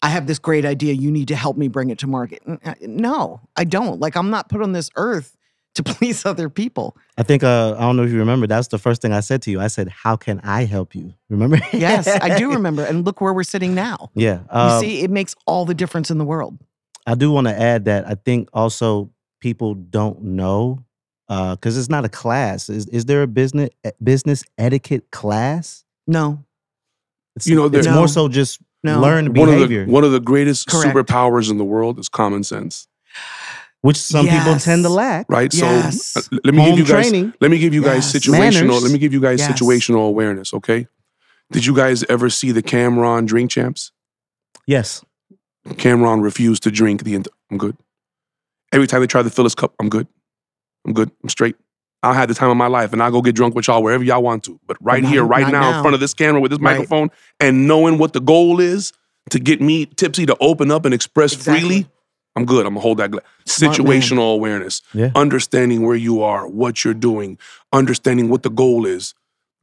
I 0.00 0.08
have 0.08 0.26
this 0.26 0.38
great 0.38 0.64
idea. 0.64 0.94
You 0.94 1.10
need 1.10 1.28
to 1.28 1.36
help 1.36 1.56
me 1.56 1.68
bring 1.68 1.90
it 1.90 1.98
to 1.98 2.06
market. 2.06 2.42
Uh, 2.46 2.74
No, 2.80 3.40
I 3.56 3.64
don't. 3.64 4.00
Like, 4.00 4.16
I'm 4.16 4.30
not 4.30 4.48
put 4.48 4.62
on 4.62 4.72
this 4.72 4.90
earth 4.96 5.36
to 5.74 5.82
please 5.84 6.24
other 6.24 6.48
people. 6.48 6.96
I 7.18 7.22
think 7.22 7.42
uh, 7.44 7.74
I 7.76 7.80
don't 7.80 7.96
know 7.96 8.04
if 8.04 8.10
you 8.10 8.18
remember. 8.18 8.46
That's 8.46 8.68
the 8.68 8.78
first 8.78 9.02
thing 9.02 9.12
I 9.12 9.20
said 9.20 9.42
to 9.42 9.50
you. 9.50 9.60
I 9.60 9.68
said, 9.68 9.88
"How 9.88 10.16
can 10.16 10.40
I 10.40 10.64
help 10.64 10.94
you?" 10.94 11.14
Remember? 11.28 11.58
Yes, 11.72 12.06
I 12.08 12.38
do 12.38 12.52
remember. 12.52 12.84
And 12.84 13.04
look 13.04 13.20
where 13.20 13.32
we're 13.32 13.42
sitting 13.42 13.74
now. 13.74 14.10
Yeah. 14.14 14.40
You 14.52 14.58
um, 14.58 14.80
see, 14.80 15.00
it 15.02 15.10
makes 15.10 15.34
all 15.46 15.64
the 15.64 15.74
difference 15.74 16.10
in 16.10 16.18
the 16.18 16.24
world. 16.24 16.58
I 17.06 17.14
do 17.14 17.30
want 17.30 17.46
to 17.48 17.58
add 17.60 17.84
that 17.84 18.06
I 18.08 18.14
think 18.14 18.48
also 18.52 19.10
people 19.40 19.74
don't 19.74 20.22
know 20.22 20.84
because 21.28 21.76
it's 21.76 21.88
not 21.90 22.04
a 22.04 22.08
class. 22.08 22.68
Is 22.68 22.86
is 22.88 23.04
there 23.06 23.22
a 23.22 23.26
business 23.26 23.70
business 24.02 24.44
etiquette 24.58 25.10
class? 25.10 25.84
No, 26.06 26.44
It's, 27.36 27.46
You 27.46 27.56
know, 27.56 27.64
it's 27.66 27.86
there- 27.86 27.94
more 27.94 28.08
so 28.08 28.28
just 28.28 28.60
No. 28.82 29.00
learned 29.00 29.36
One 29.36 29.48
of 29.48 29.54
behavior, 29.54 29.86
the 29.86 29.92
one 29.92 30.04
of 30.04 30.12
the 30.12 30.20
greatest 30.20 30.66
Correct. 30.68 30.94
superpowers 30.94 31.50
in 31.50 31.56
the 31.58 31.64
world 31.64 31.98
is 31.98 32.08
common 32.08 32.44
sense. 32.44 32.86
Which 33.84 33.98
some 33.98 34.26
people 34.26 34.56
tend 34.56 34.82
to 34.82 34.88
lack. 34.88 35.26
right? 35.28 35.52
Yes. 35.52 36.12
So 36.12 36.20
uh, 36.20 36.38
let 36.42 36.54
me 36.54 36.62
Home 36.62 36.70
give 36.70 36.78
you 36.88 36.94
guys 36.94 37.10
training. 37.10 37.34
let 37.40 37.50
me 37.50 37.58
give 37.58 37.74
you 37.74 37.82
guys 37.82 38.14
Yes. 38.14 38.24
situational 38.26 38.38
Manners. 38.68 38.82
let 38.82 38.92
me 38.92 38.98
give 38.98 39.12
you 39.12 39.20
guys 39.20 39.40
Yes. 39.40 39.52
situational 39.52 40.08
awareness, 40.08 40.54
okay? 40.54 40.86
Did 41.52 41.66
you 41.66 41.74
guys 41.76 42.02
ever 42.08 42.30
see 42.30 42.50
the 42.50 42.62
Cameron 42.62 43.26
drink 43.26 43.50
champs? 43.50 43.92
Yes. 44.66 45.04
Cameron 45.76 46.22
refused 46.22 46.62
to 46.62 46.70
drink 46.70 47.04
the 47.04 47.14
ent- 47.14 47.28
I'm 47.50 47.58
good. 47.58 47.76
Every 48.72 48.86
time 48.86 49.02
they 49.02 49.06
try 49.06 49.22
to 49.22 49.28
fill 49.30 49.44
his 49.44 49.54
cup, 49.54 49.74
I'm 49.78 49.88
good. 49.90 50.06
I'm 50.86 50.94
good. 50.94 51.10
I'm 51.22 51.28
straight. 51.28 51.56
I'll 52.02 52.14
have 52.14 52.28
the 52.28 52.34
time 52.34 52.50
of 52.50 52.56
my 52.56 52.66
life 52.66 52.92
and 52.94 53.02
I'll 53.02 53.10
go 53.10 53.20
get 53.22 53.34
drunk 53.34 53.54
with 53.54 53.68
y'all 53.68 53.82
wherever 53.82 54.02
y'all 54.04 54.22
want 54.22 54.44
to. 54.44 54.58
But 54.66 54.76
right 54.80 55.02
not- 55.02 55.12
here, 55.12 55.24
right 55.24 55.42
not 55.42 55.52
now, 55.52 55.76
in 55.76 55.82
front 55.82 55.94
of 55.94 56.00
this 56.00 56.14
camera 56.14 56.40
with 56.40 56.50
this 56.52 56.60
Right. 56.60 56.72
microphone 56.78 57.10
and 57.38 57.66
knowing 57.68 57.98
what 57.98 58.14
the 58.14 58.20
goal 58.20 58.60
is 58.60 58.92
to 59.30 59.38
get 59.38 59.60
me 59.60 59.86
tipsy 59.86 60.26
to 60.26 60.36
open 60.40 60.70
up 60.70 60.84
and 60.86 60.92
express 60.94 61.32
Exactly. 61.34 61.60
freely, 61.60 61.86
I'm 62.36 62.44
good. 62.44 62.66
I'm 62.66 62.74
gonna 62.74 62.80
hold 62.80 62.98
that 62.98 63.10
man. 63.10 63.20
Situational 63.46 64.34
awareness 64.34 64.82
Yeah. 64.92 65.10
understanding 65.14 65.86
where 65.86 65.96
you 65.96 66.22
are, 66.22 66.46
what 66.46 66.84
you're 66.84 66.94
doing, 66.94 67.38
understanding 67.72 68.28
what 68.28 68.42
the 68.42 68.50
goal 68.50 68.86
is. 68.86 69.14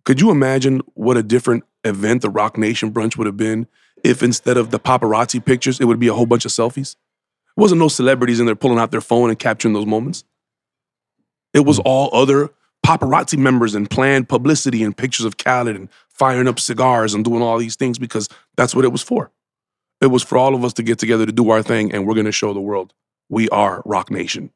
Could 0.05 0.21
you 0.21 0.31
imagine 0.31 0.81
what 0.93 1.17
a 1.17 1.23
different 1.23 1.63
event 1.83 2.21
the 2.21 2.29
Roc 2.29 2.57
Nation 2.57 2.91
brunch 2.91 3.17
would 3.17 3.27
have 3.27 3.37
been 3.37 3.67
if 4.03 4.23
instead 4.23 4.57
of 4.57 4.71
the 4.71 4.79
paparazzi 4.79 5.43
pictures, 5.43 5.79
it 5.79 5.85
would 5.85 5.99
be 5.99 6.07
a 6.07 6.13
whole 6.13 6.25
bunch 6.25 6.45
of 6.45 6.51
selfies? 6.51 6.95
It 7.57 7.59
wasn't 7.59 7.79
no 7.79 7.87
celebrities 7.87 8.39
in 8.39 8.45
there 8.45 8.55
pulling 8.55 8.79
out 8.79 8.91
their 8.91 9.01
phone 9.01 9.29
and 9.29 9.37
capturing 9.37 9.73
those 9.73 9.85
moments. 9.85 10.23
It 11.53 11.65
was 11.65 11.77
hmm. 11.77 11.83
all 11.85 12.09
other 12.13 12.49
paparazzi 12.85 13.37
members 13.37 13.75
and 13.75 13.89
planned 13.89 14.29
publicity 14.29 14.83
and 14.83 14.95
pictures 14.95 15.25
of 15.25 15.37
Khaled 15.37 15.75
and 15.75 15.89
firing 16.09 16.47
up 16.47 16.59
cigars 16.59 17.13
and 17.13 17.23
doing 17.23 17.41
all 17.41 17.57
these 17.57 17.75
things 17.75 17.99
because 17.99 18.29
that's 18.55 18.73
what 18.73 18.85
it 18.85 18.91
was 18.91 19.01
for. 19.01 19.31
It 20.01 20.07
was 20.07 20.23
for 20.23 20.37
all 20.37 20.55
of 20.55 20.63
us 20.65 20.73
to 20.73 20.83
get 20.83 20.99
together 20.99 21.25
to 21.25 21.31
do 21.31 21.49
our 21.51 21.61
thing, 21.61 21.91
and 21.93 22.07
we're 22.07 22.15
going 22.15 22.25
to 22.25 22.31
show 22.31 22.53
the 22.53 22.59
world 22.61 22.93
we 23.29 23.47
are 23.49 23.81
Roc 23.85 24.11
Nation 24.11 24.51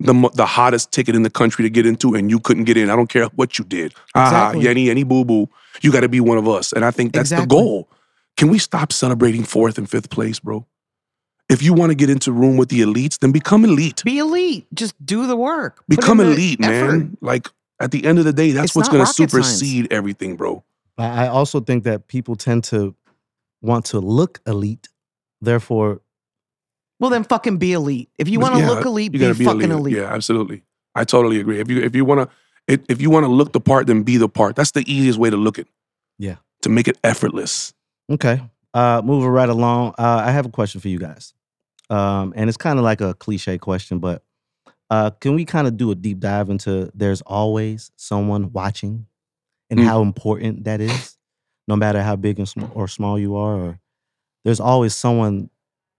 the 0.00 0.30
the 0.34 0.46
hottest 0.46 0.90
ticket 0.92 1.14
in 1.14 1.22
the 1.22 1.30
country 1.30 1.62
to 1.62 1.70
get 1.70 1.86
into, 1.86 2.14
and 2.14 2.30
you 2.30 2.40
couldn't 2.40 2.64
get 2.64 2.76
in. 2.76 2.90
I 2.90 2.96
don't 2.96 3.08
care 3.08 3.26
what 3.36 3.58
you 3.58 3.64
did. 3.64 3.94
Ah, 4.14 4.50
Exactly. 4.50 4.64
Yenny, 4.64 4.90
any 4.90 5.04
boo 5.04 5.24
boo, 5.24 5.48
you 5.80 5.92
got 5.92 6.00
to 6.00 6.08
be 6.08 6.20
one 6.20 6.38
of 6.38 6.48
us. 6.48 6.72
And 6.72 6.84
I 6.84 6.90
think 6.90 7.12
that's 7.12 7.30
the 7.30 7.46
goal. 7.46 7.88
Can 8.36 8.48
we 8.48 8.58
stop 8.58 8.92
celebrating 8.92 9.44
fourth 9.44 9.78
and 9.78 9.88
fifth 9.88 10.10
place, 10.10 10.40
bro? 10.40 10.66
If 11.48 11.62
you 11.62 11.74
want 11.74 11.90
to 11.90 11.94
get 11.94 12.08
into 12.10 12.32
room 12.32 12.56
with 12.56 12.70
the 12.70 12.80
elites, 12.80 13.18
then 13.18 13.30
become 13.30 13.64
elite. 13.64 14.02
be 14.04 14.18
elite. 14.18 14.66
Just 14.74 14.94
do 15.04 15.26
the 15.26 15.36
work. 15.36 15.82
Become 15.88 16.18
the 16.18 16.30
elite, 16.32 16.58
effort. 16.62 16.92
man. 16.92 17.16
Like 17.20 17.48
at 17.78 17.90
the 17.90 18.04
end 18.06 18.18
of 18.18 18.24
the 18.24 18.32
day, 18.32 18.52
that's 18.52 18.66
It's 18.70 18.74
what's 18.76 18.88
going 18.88 19.00
to 19.00 19.04
rocket 19.04 19.30
science. 19.30 19.32
supersede 19.32 19.92
everything, 19.92 20.36
bro. 20.36 20.64
I 20.98 21.26
I 21.26 21.28
also 21.28 21.60
think 21.60 21.84
that 21.84 22.08
people 22.08 22.36
tend 22.36 22.64
to 22.64 22.94
want 23.62 23.86
to 23.86 24.00
look 24.00 24.40
elite. 24.46 24.88
Therefore, 25.40 26.00
Well, 27.00 27.10
then 27.10 27.24
fucking 27.24 27.56
be 27.58 27.72
elite. 27.72 28.10
If 28.18 28.28
you 28.28 28.38
want 28.40 28.54
to 28.54 28.60
yeah, 28.60 28.68
look 28.68 28.84
elite, 28.84 29.12
be 29.12 29.18
be 29.18 29.32
fucking 29.44 29.62
elite. 29.62 29.72
elite. 29.72 29.96
Yeah, 29.96 30.12
absolutely. 30.14 30.62
I 30.94 31.04
totally 31.04 31.40
agree. 31.40 31.58
If 31.60 31.70
you 31.70 31.80
if 31.82 31.96
you 31.96 32.04
want 32.04 32.28
to 32.68 32.80
if 32.88 33.00
you 33.00 33.10
want 33.10 33.24
to 33.24 33.28
look 33.32 33.52
the 33.52 33.60
part, 33.60 33.86
then 33.86 34.02
be 34.04 34.18
the 34.18 34.28
part. 34.28 34.54
That's 34.56 34.70
the 34.72 34.84
easiest 34.92 35.18
way 35.18 35.30
to 35.30 35.36
look 35.36 35.58
it. 35.58 35.66
Yeah. 36.18 36.36
To 36.62 36.68
make 36.68 36.86
it 36.88 36.98
effortless. 37.02 37.72
okay. 38.10 38.42
Uh, 38.74 39.02
moving 39.04 39.28
right 39.28 39.48
along. 39.50 39.94
Uh, 39.98 40.22
I 40.26 40.30
have 40.30 40.46
a 40.46 40.48
question 40.48 40.80
for 40.80 40.88
you 40.88 40.98
guys, 40.98 41.34
um, 41.90 42.32
and 42.36 42.48
it's 42.48 42.56
kind 42.56 42.78
of 42.78 42.84
like 42.84 43.02
a 43.02 43.12
cliche 43.12 43.58
question, 43.58 43.98
but 43.98 44.22
uh, 44.88 45.10
can 45.20 45.34
we 45.34 45.44
kind 45.44 45.66
of 45.66 45.76
do 45.76 45.90
a 45.90 45.94
deep 45.94 46.20
dive 46.20 46.48
into 46.48 46.90
there's 46.94 47.20
always 47.22 47.90
someone 47.96 48.50
watching, 48.52 49.06
and 49.68 49.78
Mm. 49.80 49.84
how 49.84 50.00
important 50.00 50.64
that 50.64 50.80
is, 50.80 51.18
no 51.72 51.76
matter 51.76 52.02
how 52.02 52.16
big 52.16 52.38
or 52.74 52.86
small 52.86 53.18
you 53.18 53.34
are, 53.34 53.54
or 53.54 53.80
there's 54.44 54.60
always 54.60 54.94
someone 54.94 55.48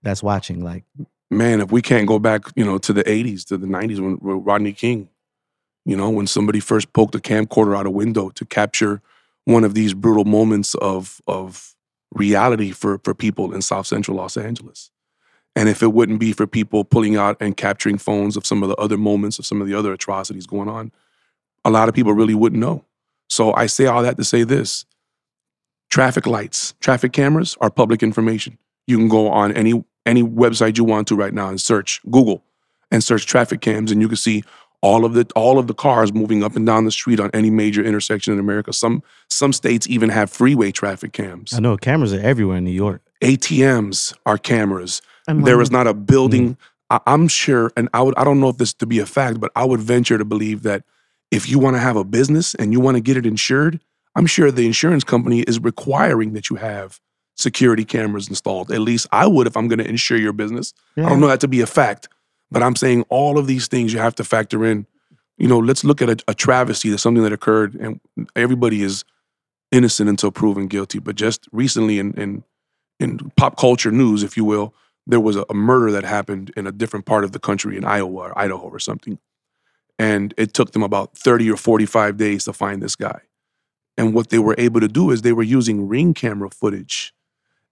that's 0.04 0.22
watching. 0.22 0.64
Like, 0.64 0.84
man, 1.32 1.62
if 1.62 1.72
we 1.72 1.82
can't 1.82 2.08
go 2.08 2.20
back, 2.20 2.44
you 2.56 2.64
know, 2.64 2.78
to 2.78 2.94
the 2.94 3.04
80s, 3.04 3.44
to 3.48 3.58
the 3.58 3.66
90s 3.66 4.00
when, 4.00 4.14
when 4.18 4.44
Rodney 4.44 4.74
King, 4.74 5.10
you 5.84 5.98
know, 5.98 6.12
when 6.12 6.28
somebody 6.28 6.60
first 6.60 6.94
poked 6.94 7.16
a 7.16 7.20
camcorder 7.20 7.76
out 7.76 7.88
a 7.88 7.90
window 7.90 8.30
to 8.30 8.46
capture 8.46 9.02
one 9.46 9.64
of 9.64 9.74
these 9.74 9.96
brutal 9.96 10.26
moments 10.26 10.76
of 10.76 11.20
of 11.26 11.74
reality 12.14 12.70
for 12.70 13.00
for 13.00 13.16
people 13.16 13.52
in 13.52 13.64
South 13.64 13.88
Central 13.88 14.16
Los 14.18 14.38
Angeles. 14.38 14.92
And 15.56 15.70
if 15.70 15.82
it 15.82 15.92
wouldn't 15.92 16.20
be 16.20 16.34
for 16.34 16.46
people 16.46 16.84
pulling 16.84 17.16
out 17.16 17.36
and 17.40 17.58
capturing 17.58 17.98
phones 17.98 18.38
of 18.38 18.46
some 18.46 18.62
of 18.62 18.70
the 18.70 18.76
other 18.76 18.98
moments 18.98 19.40
of 19.40 19.46
some 19.48 19.60
of 19.60 19.68
the 19.68 19.74
other 19.74 19.92
atrocities 19.92 20.46
going 20.46 20.70
on, 20.70 20.92
a 21.66 21.72
lot 21.72 21.90
of 21.90 21.96
people 21.96 22.14
really 22.14 22.36
wouldn't 22.36 22.62
know. 22.62 22.86
So 23.28 23.54
I 23.56 23.66
say 23.66 23.88
all 23.88 24.04
that 24.04 24.18
to 24.18 24.24
say 24.24 24.44
this. 24.44 24.86
Traffic 25.94 26.26
lights, 26.26 26.74
traffic 26.80 27.14
cameras 27.14 27.56
are 27.62 27.70
public 27.70 28.02
information. 28.02 28.58
You 28.88 28.98
can 28.98 29.10
go 29.10 29.30
on 29.30 29.52
any 29.52 29.86
any 30.08 30.24
website 30.24 30.76
you 30.76 30.84
want 30.84 31.08
to 31.10 31.16
right 31.16 31.32
now 31.32 31.50
and 31.50 31.62
search 31.62 32.02
Google 32.10 32.44
and 32.90 33.04
search 33.04 33.28
traffic 33.28 33.62
cams 33.62 33.92
and 33.92 34.02
you 34.02 34.08
can 34.08 34.18
see 34.18 34.44
all 34.82 35.06
of 35.06 35.14
the 35.14 35.28
all 35.36 35.60
of 35.60 35.68
the 35.68 35.76
cars 35.76 36.12
moving 36.12 36.44
up 36.44 36.56
and 36.56 36.66
down 36.66 36.86
the 36.86 36.92
street 36.92 37.20
on 37.20 37.30
any 37.32 37.52
major 37.52 37.84
intersection 37.84 38.34
in 38.34 38.40
America. 38.40 38.74
Some 38.74 39.04
some 39.30 39.54
states 39.54 39.88
even 39.88 40.10
have 40.10 40.32
freeway 40.32 40.72
traffic 40.72 41.14
cams. 41.14 41.54
I 41.54 41.60
know 41.60 41.78
cameras 41.78 42.12
are 42.12 42.22
everywhere 42.22 42.58
in 42.58 42.64
New 42.64 42.72
York. 42.72 43.04
ATMs 43.22 44.18
are 44.26 44.40
cameras. 44.40 45.00
There 45.28 45.62
not 45.70 45.86
a 45.86 45.94
building. 45.94 46.56
Mm. 46.56 46.58
I, 46.90 47.00
I'm 47.06 47.28
sure, 47.28 47.72
and 47.78 47.88
I 47.94 48.02
would 48.02 48.18
I 48.18 48.24
don't 48.24 48.40
know 48.40 48.50
if 48.50 48.58
this 48.58 48.74
to 48.74 48.88
be 48.88 48.98
a 48.98 49.06
fact, 49.06 49.40
but 49.40 49.52
I 49.56 49.64
would 49.64 49.80
venture 49.80 50.18
to 50.18 50.26
believe 50.26 50.64
that 50.64 50.86
if 51.30 51.48
you 51.48 51.60
want 51.60 51.76
to 51.76 51.80
have 51.80 51.98
a 51.98 52.04
business 52.04 52.56
and 52.56 52.74
you 52.74 52.80
want 52.80 52.98
to 52.98 53.02
get 53.02 53.16
it 53.16 53.28
insured, 53.28 53.80
I'm 54.16 54.26
sure 54.26 54.52
the 54.52 54.66
insurance 54.66 55.04
company 55.04 55.42
is 55.42 55.60
requiring 55.60 56.34
that 56.34 56.50
you 56.50 56.58
have 56.58 57.00
security 57.36 57.84
cameras 57.84 58.30
installed. 58.30 58.72
At 58.72 58.82
least 58.82 59.08
I 59.12 59.26
would 59.26 59.48
if 59.48 59.58
I'm 59.58 59.68
going 59.68 59.80
to 59.80 59.88
insure 59.90 60.18
your 60.18 60.34
business. 60.34 60.74
I 61.06 61.10
don't 61.10 61.20
know 61.20 61.28
that 61.28 61.40
to 61.42 61.48
be 61.48 61.62
a 61.62 61.66
fact, 61.66 62.08
but 62.52 62.62
I'm 62.62 62.76
saying 62.76 63.06
all 63.10 63.40
of 63.40 63.48
these 63.48 63.68
things 63.68 63.92
you 63.92 64.00
have 64.00 64.16
to 64.16 64.24
factor 64.24 64.64
in. 64.66 64.86
You 65.38 65.48
know, 65.48 65.58
let's 65.58 65.84
look 65.84 66.02
at 66.02 66.10
a, 66.10 66.18
a 66.28 66.36
travesty, 66.36 66.90
that's 66.90 67.02
something 67.02 67.24
that 67.24 67.34
occurred, 67.34 67.74
and 67.74 68.00
everybody 68.36 68.84
is 68.84 69.04
innocent 69.72 70.08
until 70.08 70.30
proven 70.30 70.68
guilty. 70.68 71.00
But 71.00 71.16
just 71.16 71.48
recently, 71.52 71.98
in 71.98 72.14
in, 72.14 72.44
in 73.00 73.32
pop 73.36 73.58
culture 73.58 73.92
news, 73.92 74.22
if 74.22 74.38
you 74.38 74.46
will, 74.46 74.76
there 75.08 75.20
was 75.20 75.36
a, 75.36 75.44
a 75.50 75.56
murder 75.56 75.92
that 75.92 76.04
happened 76.04 76.52
in 76.56 76.68
a 76.68 76.72
different 76.72 77.08
part 77.08 77.24
of 77.24 77.32
the 77.32 77.40
country, 77.40 77.78
in 77.78 77.84
Iowa 77.84 78.30
or 78.30 78.40
Idaho 78.40 78.68
or 78.70 78.78
something, 78.78 79.18
and 79.98 80.36
it 80.38 80.54
took 80.54 80.72
them 80.72 80.84
about 80.84 81.18
thirty 81.18 81.50
or 81.50 81.58
forty-five 81.58 82.16
days 82.16 82.46
to 82.46 82.54
find 82.54 82.80
this 82.84 82.96
guy. 82.96 83.22
And 83.98 84.14
what 84.14 84.30
they 84.30 84.40
were 84.40 84.56
able 84.58 84.80
to 84.80 84.88
do 84.88 85.12
is 85.12 85.22
they 85.22 85.34
were 85.34 85.44
using 85.44 85.88
ring 85.88 86.14
camera 86.14 86.50
footage. 86.50 87.14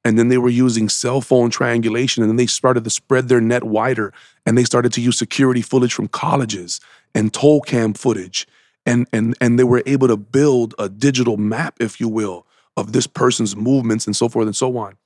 And 0.03 0.17
then 0.17 0.29
they 0.29 0.37
were 0.37 0.49
using 0.49 0.89
cell 0.89 1.21
phone 1.21 1.49
triangulation 1.49 2.23
and 2.23 2.29
then 2.29 2.37
they 2.37 2.47
started 2.47 2.83
to 2.83 2.89
spread 2.89 3.29
their 3.29 3.41
net 3.41 3.63
wider 3.63 4.13
and 4.45 4.57
they 4.57 4.63
started 4.63 4.91
to 4.93 5.01
use 5.01 5.17
security 5.17 5.61
footage 5.61 5.93
from 5.93 6.07
colleges 6.07 6.79
and 7.13 7.33
toll 7.33 7.61
cam 7.61 7.93
footage. 7.93 8.47
And 8.85 9.07
and 9.13 9.35
and 9.39 9.59
they 9.59 9.63
were 9.63 9.83
able 9.85 10.07
to 10.07 10.17
build 10.17 10.73
a 10.79 10.89
digital 10.89 11.37
map 11.37 11.75
if 11.79 11.99
you 11.99 12.07
will 12.07 12.47
of 12.77 12.93
this 12.93 13.05
person's 13.05 13.55
movements 13.55 14.07
and 14.07 14.15
so 14.15 14.27
forth 14.27 14.47
and 14.47 14.55
so 14.55 14.75
on. 14.77 14.97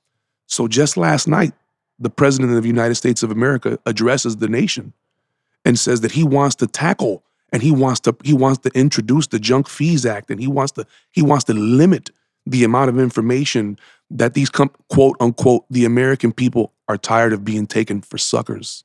So 0.46 0.66
just 0.66 0.96
last 0.96 1.28
night 1.28 1.52
the 1.98 2.10
president 2.10 2.54
of 2.54 2.62
the 2.62 2.68
united 2.68 2.94
states 2.94 3.22
of 3.22 3.30
america 3.30 3.78
addresses 3.86 4.36
the 4.36 4.48
nation 4.48 4.92
and 5.64 5.78
says 5.78 6.00
that 6.02 6.12
he 6.12 6.22
wants 6.22 6.54
to 6.56 6.66
tackle 6.66 7.22
and 7.52 7.62
he 7.62 7.70
wants 7.70 8.00
to 8.00 8.16
he 8.24 8.32
wants 8.34 8.58
to 8.60 8.70
introduce 8.74 9.28
the 9.28 9.38
junk 9.38 9.68
fees 9.68 10.04
act 10.04 10.30
and 10.30 10.40
he 10.40 10.46
wants 10.46 10.72
to 10.72 10.86
he 11.12 11.22
wants 11.22 11.44
to 11.44 11.54
limit 11.54 12.10
the 12.46 12.64
amount 12.64 12.88
of 12.88 12.98
information 12.98 13.78
that 14.10 14.34
these 14.34 14.50
quote 14.50 15.16
unquote 15.20 15.64
the 15.70 15.84
American 15.84 16.32
people 16.32 16.72
are 16.88 16.96
tired 16.96 17.32
of 17.32 17.44
being 17.44 17.66
taken 17.66 18.00
for 18.00 18.18
suckers. 18.18 18.84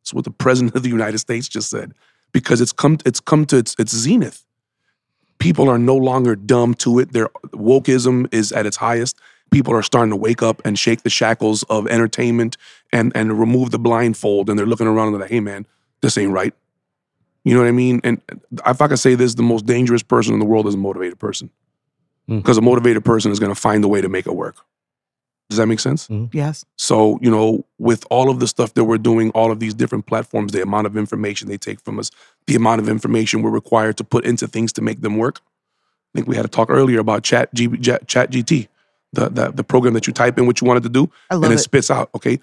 That's 0.00 0.12
what 0.12 0.24
the 0.24 0.30
president 0.30 0.74
of 0.74 0.82
the 0.82 0.88
United 0.88 1.18
States 1.18 1.48
just 1.48 1.70
said 1.70 1.92
because 2.32 2.60
it's 2.60 2.72
come 2.72 2.98
it's 3.04 3.20
come 3.20 3.44
to 3.46 3.56
its 3.56 3.74
its 3.78 3.94
zenith. 3.94 4.44
People 5.38 5.68
are 5.68 5.78
no 5.78 5.96
longer 5.96 6.34
dumb 6.34 6.74
to 6.74 6.98
it. 6.98 7.12
Their 7.12 7.28
wokeism 7.52 8.32
is 8.32 8.50
at 8.50 8.66
its 8.66 8.76
highest. 8.76 9.16
People 9.52 9.72
are 9.74 9.82
starting 9.82 10.10
to 10.10 10.16
wake 10.16 10.42
up 10.42 10.60
and 10.64 10.78
shake 10.78 11.02
the 11.02 11.10
shackles 11.10 11.62
of 11.64 11.86
entertainment 11.86 12.56
and 12.92 13.12
and 13.14 13.38
remove 13.38 13.70
the 13.70 13.78
blindfold 13.78 14.50
and 14.50 14.58
they're 14.58 14.66
looking 14.66 14.88
around 14.88 15.08
and 15.08 15.14
they're 15.14 15.22
like, 15.22 15.30
"Hey 15.30 15.40
man, 15.40 15.66
this 16.00 16.18
ain't 16.18 16.32
right." 16.32 16.54
You 17.48 17.54
know 17.54 17.60
what 17.60 17.68
I 17.68 17.72
mean? 17.72 18.00
And 18.04 18.20
if 18.66 18.80
I 18.82 18.88
could 18.88 18.98
say 18.98 19.14
this, 19.14 19.34
the 19.34 19.42
most 19.42 19.66
dangerous 19.66 20.02
person 20.02 20.34
in 20.34 20.40
the 20.40 20.46
world 20.46 20.66
is 20.66 20.74
a 20.74 20.78
motivated 20.78 21.18
person 21.18 21.50
Mm. 22.28 22.42
because 22.42 22.58
a 22.58 22.60
motivated 22.60 23.04
person 23.06 23.32
is 23.32 23.38
going 23.38 23.54
to 23.54 23.58
find 23.58 23.82
a 23.82 23.88
way 23.88 24.02
to 24.02 24.08
make 24.08 24.26
it 24.26 24.34
work. 24.34 24.56
Does 25.48 25.56
that 25.56 25.66
make 25.66 25.80
sense? 25.80 26.08
Yes. 26.30 26.66
So, 26.76 27.18
you 27.22 27.30
know, 27.30 27.64
with 27.78 28.04
all 28.10 28.28
of 28.28 28.38
the 28.38 28.46
stuff 28.46 28.74
that 28.74 28.84
we're 28.84 28.98
doing, 28.98 29.30
all 29.30 29.50
of 29.50 29.60
these 29.60 29.72
different 29.72 30.04
platforms, 30.04 30.52
the 30.52 30.60
amount 30.60 30.86
of 30.86 30.94
information 30.94 31.48
they 31.48 31.56
take 31.56 31.80
from 31.80 31.98
us, 31.98 32.10
the 32.46 32.54
amount 32.54 32.82
of 32.82 32.88
information 32.90 33.40
we're 33.40 33.48
required 33.50 33.96
to 33.96 34.04
put 34.04 34.26
into 34.26 34.46
things 34.46 34.74
to 34.74 34.82
make 34.82 35.00
them 35.00 35.16
work. 35.16 35.40
I 35.40 36.18
think 36.18 36.28
we 36.28 36.36
had 36.36 36.44
a 36.44 36.48
talk 36.48 36.68
earlier 36.68 36.98
about 37.00 37.22
Chat, 37.22 37.48
G, 37.54 37.66
Chat, 37.78 38.06
Chat 38.06 38.30
GT, 38.30 38.68
the, 39.14 39.30
the 39.30 39.50
the 39.52 39.64
program 39.64 39.94
that 39.94 40.06
you 40.06 40.12
type 40.12 40.36
in 40.36 40.46
what 40.46 40.60
you 40.60 40.66
wanted 40.66 40.82
to 40.82 40.90
do, 40.90 41.10
I 41.30 41.34
love 41.36 41.44
and 41.44 41.52
it, 41.54 41.56
it. 41.56 41.62
spits 41.62 41.90
out. 41.90 42.10
Okay, 42.14 42.40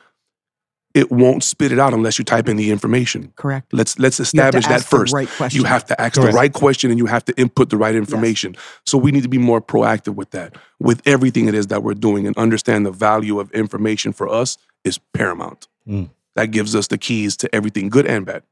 it 0.95 1.11
won't 1.11 1.43
spit 1.43 1.71
it 1.71 1.77
out 1.77 1.93
unless 1.93 2.17
you 2.17 2.25
type 2.25 2.49
in 2.49 2.57
the 2.57 2.71
information. 2.71 3.31
Correct. 3.35 3.71
Let's 3.71 3.99
let's 3.99 4.17
You 4.33 4.41
have 4.41 4.53
to 4.53 4.57
establish 4.59 4.67
that 4.67 4.81
first. 4.89 5.13
right 5.13 5.27
question. 5.29 5.59
You 5.61 5.65
have 5.67 5.85
to 5.85 6.01
ask 6.01 6.15
the 6.15 6.31
right 6.31 6.51
question 6.51 6.89
and 6.89 6.97
you 6.97 7.05
have 7.05 7.23
to 7.25 7.33
input 7.37 7.69
the 7.69 7.77
right 7.77 7.93
information. 7.95 8.55
So 8.87 8.97
we 8.97 9.11
need 9.11 9.21
to 9.23 9.29
be 9.29 9.37
more 9.37 9.61
proactive 9.61 10.15
with 10.15 10.31
that, 10.31 10.57
with 10.79 11.01
everything 11.05 11.47
it 11.47 11.53
is 11.53 11.67
that 11.67 11.83
we're 11.83 11.93
doing, 11.93 12.25
and 12.25 12.35
understand 12.37 12.85
the 12.85 12.91
value 12.91 13.39
of 13.39 13.51
information 13.51 14.13
for 14.13 14.27
us 14.27 14.57
is 14.83 14.97
paramount. 15.13 15.67
Mm. 15.87 16.09
That 16.35 16.47
gives 16.51 16.75
us 16.75 16.87
the 16.87 16.97
keys 16.97 17.37
to 17.37 17.53
everything, 17.53 17.89
good 17.89 18.05
and 18.07 18.25
bad. 18.25 18.43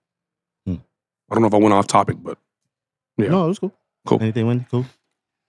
Mm. 0.67 0.81
I 1.31 1.35
don't 1.35 1.41
know 1.41 1.47
if 1.47 1.53
I 1.53 1.57
went 1.57 1.73
off 1.73 1.87
topic, 1.87 2.17
but 2.21 2.37
Yeah. 3.17 3.29
No, 3.29 3.45
it 3.45 3.47
was 3.49 3.59
cool. 3.59 3.73
Cool. 4.05 4.21
Anything, 4.21 4.47
Wendy? 4.47 4.65
Cool. 4.69 4.85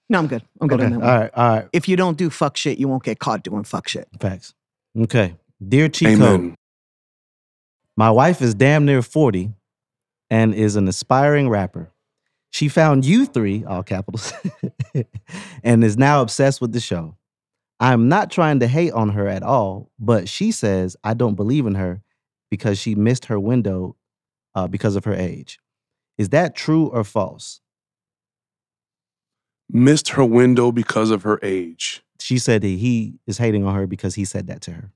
No, 0.08 0.18
I'm 0.20 0.26
good. 0.26 0.42
I'm 0.60 0.68
good 0.68 0.80
Okay. 0.80 0.86
on 0.86 0.94
All 0.94 1.00
that 1.00 1.06
one. 1.06 1.20
right. 1.22 1.30
All 1.34 1.56
right. 1.56 1.68
If 1.72 1.88
you 1.88 1.96
don't 1.96 2.16
do 2.16 2.30
fuck 2.30 2.56
shit, 2.56 2.78
you 2.78 2.86
won't 2.88 3.02
get 3.02 3.18
caught 3.18 3.42
doing 3.42 3.64
fuck 3.64 3.88
shit. 3.88 4.06
Facts. 4.20 4.54
Okay. 4.96 5.34
Dear 5.66 5.88
Chico, 5.88 6.12
amen. 6.12 6.56
My 7.96 8.10
wife 8.10 8.42
is 8.42 8.54
damn 8.54 8.84
near 8.84 9.02
40 9.02 9.52
and 10.30 10.54
is 10.54 10.76
an 10.76 10.88
aspiring 10.88 11.48
rapper. 11.48 11.92
She 12.50 12.68
found 12.68 13.04
you 13.04 13.26
three, 13.26 13.64
all 13.64 13.82
capitals, 13.82 14.32
and 15.64 15.82
is 15.82 15.96
now 15.96 16.22
obsessed 16.22 16.60
with 16.60 16.72
the 16.72 16.80
show. 16.80 17.16
I'm 17.80 18.08
not 18.08 18.30
trying 18.30 18.60
to 18.60 18.68
hate 18.68 18.92
on 18.92 19.10
her 19.10 19.26
at 19.26 19.42
all, 19.42 19.90
but 19.98 20.28
she 20.28 20.52
says 20.52 20.96
I 21.02 21.14
don't 21.14 21.34
believe 21.34 21.66
in 21.66 21.74
her 21.74 22.02
because 22.50 22.78
she 22.78 22.94
missed 22.94 23.26
her 23.26 23.40
window 23.40 23.96
uh, 24.54 24.68
because 24.68 24.94
of 24.94 25.04
her 25.04 25.14
age. 25.14 25.58
Is 26.16 26.28
that 26.28 26.54
true 26.54 26.86
or 26.86 27.02
false? 27.02 27.60
Missed 29.68 30.10
her 30.10 30.24
window 30.24 30.70
because 30.70 31.10
of 31.10 31.24
her 31.24 31.40
age. 31.42 32.04
She 32.20 32.38
said 32.38 32.62
that 32.62 32.68
he 32.68 33.14
is 33.26 33.38
hating 33.38 33.64
on 33.64 33.74
her 33.74 33.86
because 33.86 34.14
he 34.14 34.24
said 34.24 34.46
that 34.46 34.60
to 34.62 34.72
her. 34.72 34.92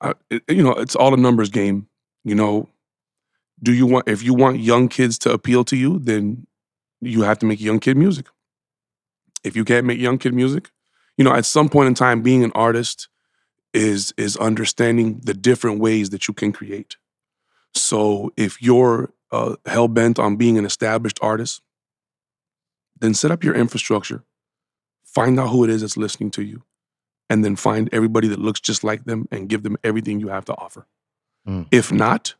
I, 0.00 0.14
you 0.48 0.62
know, 0.62 0.72
it's 0.72 0.94
all 0.94 1.14
a 1.14 1.16
numbers 1.16 1.48
game. 1.48 1.88
You 2.24 2.34
know, 2.34 2.68
do 3.62 3.72
you 3.72 3.86
want 3.86 4.08
if 4.08 4.22
you 4.22 4.34
want 4.34 4.60
young 4.60 4.88
kids 4.88 5.18
to 5.20 5.32
appeal 5.32 5.64
to 5.64 5.76
you, 5.76 5.98
then 5.98 6.46
you 7.00 7.22
have 7.22 7.38
to 7.40 7.46
make 7.46 7.60
young 7.60 7.80
kid 7.80 7.96
music. 7.96 8.26
If 9.42 9.56
you 9.56 9.64
can't 9.64 9.86
make 9.86 9.98
young 9.98 10.18
kid 10.18 10.34
music, 10.34 10.70
you 11.16 11.24
know, 11.24 11.34
at 11.34 11.44
some 11.44 11.68
point 11.68 11.88
in 11.88 11.94
time, 11.94 12.22
being 12.22 12.42
an 12.44 12.52
artist 12.54 13.08
is 13.72 14.14
is 14.16 14.36
understanding 14.36 15.20
the 15.24 15.34
different 15.34 15.80
ways 15.80 16.10
that 16.10 16.28
you 16.28 16.34
can 16.34 16.52
create. 16.52 16.96
So 17.74 18.32
if 18.36 18.62
you're 18.62 19.12
uh, 19.30 19.56
hell 19.66 19.88
bent 19.88 20.18
on 20.18 20.36
being 20.36 20.56
an 20.58 20.64
established 20.64 21.18
artist, 21.20 21.60
then 23.00 23.14
set 23.14 23.30
up 23.30 23.42
your 23.42 23.54
infrastructure, 23.54 24.24
find 25.04 25.38
out 25.38 25.48
who 25.48 25.64
it 25.64 25.70
is 25.70 25.80
that's 25.80 25.96
listening 25.96 26.30
to 26.32 26.42
you, 26.42 26.62
and 27.28 27.44
then 27.44 27.56
find 27.56 27.88
everybody 27.92 28.28
that 28.28 28.38
looks 28.38 28.60
just 28.60 28.84
like 28.84 29.04
them 29.04 29.26
and 29.30 29.48
give 29.48 29.62
them 29.62 29.76
everything 29.82 30.20
you 30.20 30.28
have 30.28 30.44
to 30.44 30.54
offer. 30.54 30.86
Mm. 31.46 31.66
If 31.70 31.92
not, 31.92 32.34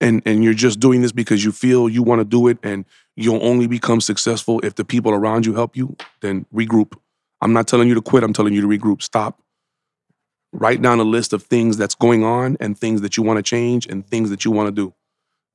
and 0.00 0.22
and 0.24 0.42
you're 0.44 0.54
just 0.54 0.80
doing 0.80 1.02
this 1.02 1.12
because 1.12 1.44
you 1.44 1.52
feel 1.52 1.88
you 1.88 2.02
want 2.02 2.20
to 2.20 2.24
do 2.24 2.46
it 2.48 2.58
and 2.62 2.84
you'll 3.16 3.42
only 3.44 3.66
become 3.66 4.00
successful 4.00 4.60
if 4.60 4.76
the 4.76 4.84
people 4.84 5.12
around 5.12 5.44
you 5.44 5.54
help 5.54 5.76
you, 5.76 5.96
then 6.20 6.46
regroup. 6.54 6.94
I'm 7.40 7.52
not 7.52 7.68
telling 7.68 7.88
you 7.88 7.94
to 7.94 8.02
quit, 8.02 8.22
I'm 8.22 8.32
telling 8.32 8.54
you 8.54 8.60
to 8.60 8.68
regroup. 8.68 9.02
Stop. 9.02 9.40
Write 10.52 10.80
down 10.80 10.98
a 10.98 11.04
list 11.04 11.32
of 11.32 11.42
things 11.42 11.76
that's 11.76 11.94
going 11.94 12.24
on 12.24 12.56
and 12.58 12.78
things 12.78 13.02
that 13.02 13.16
you 13.16 13.22
want 13.22 13.36
to 13.36 13.42
change 13.42 13.86
and 13.86 14.06
things 14.06 14.30
that 14.30 14.44
you 14.44 14.50
want 14.50 14.68
to 14.68 14.72
do 14.72 14.94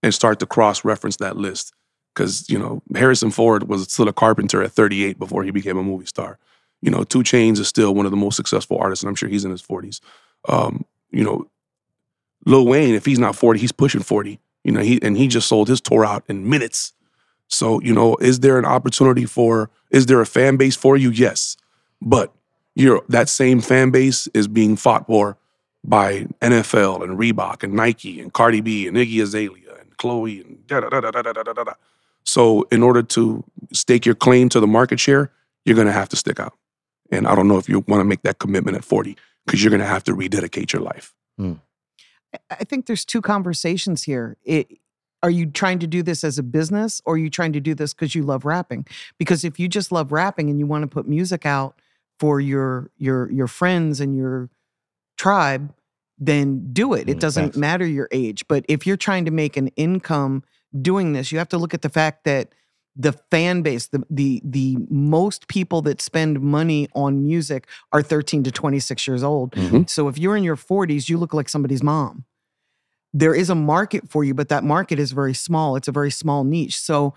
and 0.04 0.14
start 0.14 0.40
to 0.40 0.46
cross 0.46 0.86
reference 0.86 1.18
that 1.18 1.36
list 1.36 1.74
because 2.14 2.48
you 2.50 2.60
know 2.60 2.82
Harrison 2.96 3.32
Ford 3.32 3.68
was 3.68 3.92
still 3.92 4.08
a 4.08 4.14
carpenter 4.14 4.62
at 4.62 4.72
38 4.72 5.18
before 5.18 5.44
he 5.44 5.52
became 5.52 5.78
a 5.78 5.84
movie 5.84 6.06
star. 6.06 6.38
You 6.82 6.92
know, 6.92 7.04
Two 7.04 7.20
Chainz 7.20 7.60
is 7.60 7.68
still 7.68 7.96
one 7.96 8.06
of 8.06 8.12
the 8.12 8.18
most 8.18 8.36
successful 8.36 8.78
artists, 8.78 9.04
and 9.04 9.10
I'm 9.10 9.16
sure 9.16 9.30
he's 9.30 9.46
in 9.46 9.52
his 9.52 9.62
40s. 9.62 10.02
Um, 10.50 10.86
you 11.12 11.24
know, 11.24 11.48
Lil 12.46 12.66
Wayne, 12.66 12.94
if 12.96 13.06
he's 13.06 13.20
not 13.20 13.36
40, 13.36 13.60
he's 13.60 13.72
pushing 13.72 14.02
40. 14.02 14.40
You 14.64 14.72
know, 14.72 14.82
he 14.82 15.02
and 15.02 15.18
he 15.18 15.28
just 15.28 15.48
sold 15.48 15.68
his 15.68 15.82
tour 15.82 16.06
out 16.06 16.24
in 16.28 16.50
minutes. 16.50 16.94
So, 17.50 17.82
you 17.82 17.94
know, 17.94 18.16
is 18.18 18.40
there 18.40 18.58
an 18.58 18.66
opportunity 18.66 19.26
for? 19.26 19.70
Is 19.92 20.06
there 20.08 20.22
a 20.22 20.26
fan 20.26 20.58
base 20.58 20.76
for 20.76 20.96
you? 20.98 21.10
Yes, 21.10 21.58
but 22.02 22.34
you're 22.76 23.02
that 23.10 23.30
same 23.30 23.62
fan 23.62 23.92
base 23.92 24.28
is 24.34 24.48
being 24.48 24.76
fought 24.76 25.06
for 25.06 25.38
by 25.84 26.28
NFL 26.42 27.04
and 27.04 27.20
Reebok 27.20 27.62
and 27.64 27.74
Nike 27.74 28.20
and 28.22 28.32
Cardi 28.34 28.62
B 28.62 28.88
and 28.88 28.96
Iggy 28.98 29.22
Azalea 29.22 29.76
and 29.80 29.96
Chloe 29.98 30.42
and 30.42 30.66
da 30.66 30.80
da 30.80 30.90
da 30.90 31.02
da 31.02 31.12
da 31.12 31.22
da 31.22 31.44
da 31.44 31.54
da. 31.54 31.64
da. 31.66 31.74
So, 32.26 32.66
in 32.72 32.82
order 32.84 33.04
to 33.04 33.44
stake 33.74 34.06
your 34.06 34.16
claim 34.16 34.48
to 34.50 34.60
the 34.62 34.68
market 34.68 35.00
share, 35.00 35.30
you're 35.66 35.76
going 35.76 35.88
to 35.88 35.94
have 35.94 36.08
to 36.10 36.16
stick 36.16 36.40
out. 36.40 36.54
And 37.12 37.28
I 37.28 37.36
don't 37.36 37.50
know 37.50 37.58
if 37.58 37.68
you 37.68 37.84
want 37.88 38.00
to 38.00 38.06
make 38.06 38.22
that 38.22 38.40
commitment 38.40 38.78
at 38.78 38.86
40 38.86 39.18
because 39.46 39.62
you're 39.62 39.70
going 39.72 39.82
to 39.82 39.86
have 39.86 40.06
to 40.06 40.14
rededicate 40.14 40.72
your 40.72 40.82
life. 40.82 41.14
I- 41.40 41.58
I 42.50 42.64
think 42.64 42.86
there's 42.88 43.06
two 43.06 43.22
conversations 43.22 44.04
here. 44.04 44.38
It, 44.44 44.68
are 45.22 45.30
you 45.30 45.46
trying 45.46 45.80
to 45.80 45.88
do 45.88 46.04
this 46.04 46.24
as 46.24 46.38
a 46.38 46.44
business 46.44 47.02
or 47.06 47.16
are 47.16 47.18
you 47.18 47.30
trying 47.30 47.54
to 47.54 47.62
do 47.62 47.74
this 47.74 47.94
because 47.94 48.14
you 48.16 48.24
love 48.24 48.46
rapping? 48.46 48.86
Because 49.18 49.44
if 49.46 49.60
you 49.60 49.68
just 49.68 49.92
love 49.92 50.12
rapping 50.12 50.50
and 50.50 50.60
you 50.60 50.68
want 50.68 50.84
to 50.84 50.88
put 50.88 51.08
music 51.08 51.46
out 51.46 51.80
for 52.20 52.40
your 52.42 52.92
your 52.98 53.32
your 53.32 53.48
friends 53.48 54.00
and 54.00 54.16
your 54.16 54.50
tribe, 55.18 55.74
then 56.18 56.72
do 56.74 56.94
it. 56.94 57.10
It 57.10 57.18
Mm, 57.18 57.20
doesn't 57.20 57.46
facts. 57.48 57.58
matter 57.58 57.86
your 57.86 58.10
age. 58.12 58.46
But 58.48 58.66
if 58.68 58.86
you're 58.86 58.98
trying 58.98 59.26
to 59.26 59.32
make 59.32 59.58
an 59.58 59.68
income 59.76 60.44
doing 60.82 61.14
this, 61.14 61.32
you 61.32 61.38
have 61.38 61.50
to 61.50 61.58
look 61.58 61.74
at 61.74 61.82
the 61.82 61.90
fact 61.90 62.24
that 62.26 62.54
the 62.96 63.14
fan 63.32 63.62
base, 63.64 63.88
the 63.88 64.04
the 64.10 64.42
the 64.46 64.78
most 64.90 65.48
people 65.48 65.82
that 65.84 66.02
spend 66.02 66.42
money 66.42 66.88
on 66.94 67.26
music 67.26 67.68
are 67.92 68.02
13 68.04 68.44
to 68.44 68.52
26 68.52 69.08
years 69.08 69.24
old. 69.24 69.52
Mhm. 69.52 69.90
So 69.90 70.08
if 70.08 70.18
you're 70.18 70.38
in 70.38 70.44
your 70.44 70.56
40s, 70.56 71.10
you 71.10 71.18
look 71.18 71.34
like 71.34 71.50
somebody's 71.50 71.82
mom. 71.84 72.26
There 73.14 73.34
is 73.36 73.50
a 73.50 73.56
market 73.56 74.10
for 74.10 74.24
you, 74.24 74.34
but 74.34 74.50
that 74.50 74.64
market 74.64 75.00
is 75.00 75.12
very 75.12 75.34
small. 75.34 75.76
It's 75.76 75.88
a 75.88 75.92
very 75.92 76.12
small 76.12 76.44
niche. 76.44 76.80
So 76.80 77.14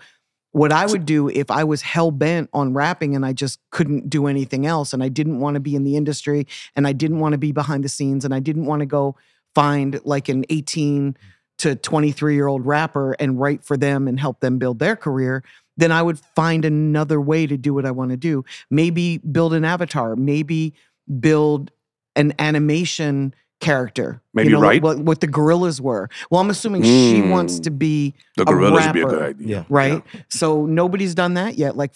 what 0.51 0.71
I 0.71 0.85
would 0.87 1.05
do 1.05 1.27
if 1.29 1.51
I 1.51 1.63
was 1.63 1.81
hell 1.83 2.09
bent 2.09 2.49
on 2.53 2.73
rapping 2.73 3.15
and 3.15 3.23
I 3.25 3.33
just 3.33 3.59
couldn't 3.69 4.09
do 4.09 4.25
anything 4.27 4.65
else 4.65 4.93
and 4.93 5.03
I 5.03 5.09
didn't 5.09 5.39
want 5.39 5.53
to 5.55 5.59
be 5.59 5.75
in 5.75 5.83
the 5.83 5.95
industry 5.95 6.47
and 6.75 6.87
I 6.87 6.93
didn't 6.93 7.19
want 7.19 7.33
to 7.33 7.37
be 7.37 7.51
behind 7.51 7.83
the 7.83 7.89
scenes 7.89 8.25
and 8.25 8.33
I 8.33 8.39
didn't 8.39 8.65
want 8.65 8.79
to 8.79 8.85
go 8.87 9.15
find 9.53 9.99
like 10.03 10.29
an 10.29 10.45
18 10.49 11.15
to 11.59 11.75
23 11.75 12.35
year 12.35 12.47
old 12.47 12.65
rapper 12.65 13.13
and 13.19 13.39
write 13.39 13.63
for 13.63 13.77
them 13.77 14.07
and 14.07 14.19
help 14.19 14.39
them 14.39 14.57
build 14.57 14.79
their 14.79 14.95
career, 14.95 15.43
then 15.77 15.91
I 15.91 16.01
would 16.01 16.19
find 16.19 16.65
another 16.65 17.21
way 17.21 17.47
to 17.47 17.55
do 17.57 17.73
what 17.73 17.85
I 17.85 17.91
want 17.91 18.11
to 18.11 18.17
do. 18.17 18.43
Maybe 18.69 19.19
build 19.19 19.53
an 19.53 19.63
avatar, 19.63 20.15
maybe 20.15 20.73
build 21.19 21.71
an 22.15 22.33
animation 22.39 23.33
character. 23.59 24.21
Maybe 24.33 24.49
you 24.49 24.55
know, 24.55 24.61
write. 24.61 24.81
what, 24.83 24.99
what 24.99 25.19
the 25.21 25.27
Gorillaz 25.27 25.79
were. 25.79 26.09
Well, 26.29 26.41
I'm 26.41 26.49
assuming 26.49 26.83
she 26.83 27.21
wants 27.21 27.59
Mm. 27.59 27.63
to 27.63 27.71
be 27.71 28.13
The 28.35 28.43
a 28.43 28.45
Gorillaz 28.45 28.85
would 28.85 28.93
be 28.93 29.01
a 29.01 29.05
good 29.05 29.11
rapper, 29.13 29.25
idea. 29.25 29.47
Yeah. 29.47 29.63
right? 29.69 30.03
So 30.29 30.65
nobody's 30.65 31.15
done 31.15 31.35
that 31.35 31.57
yet. 31.57 31.75
Like, 31.77 31.93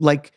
like 0.00 0.32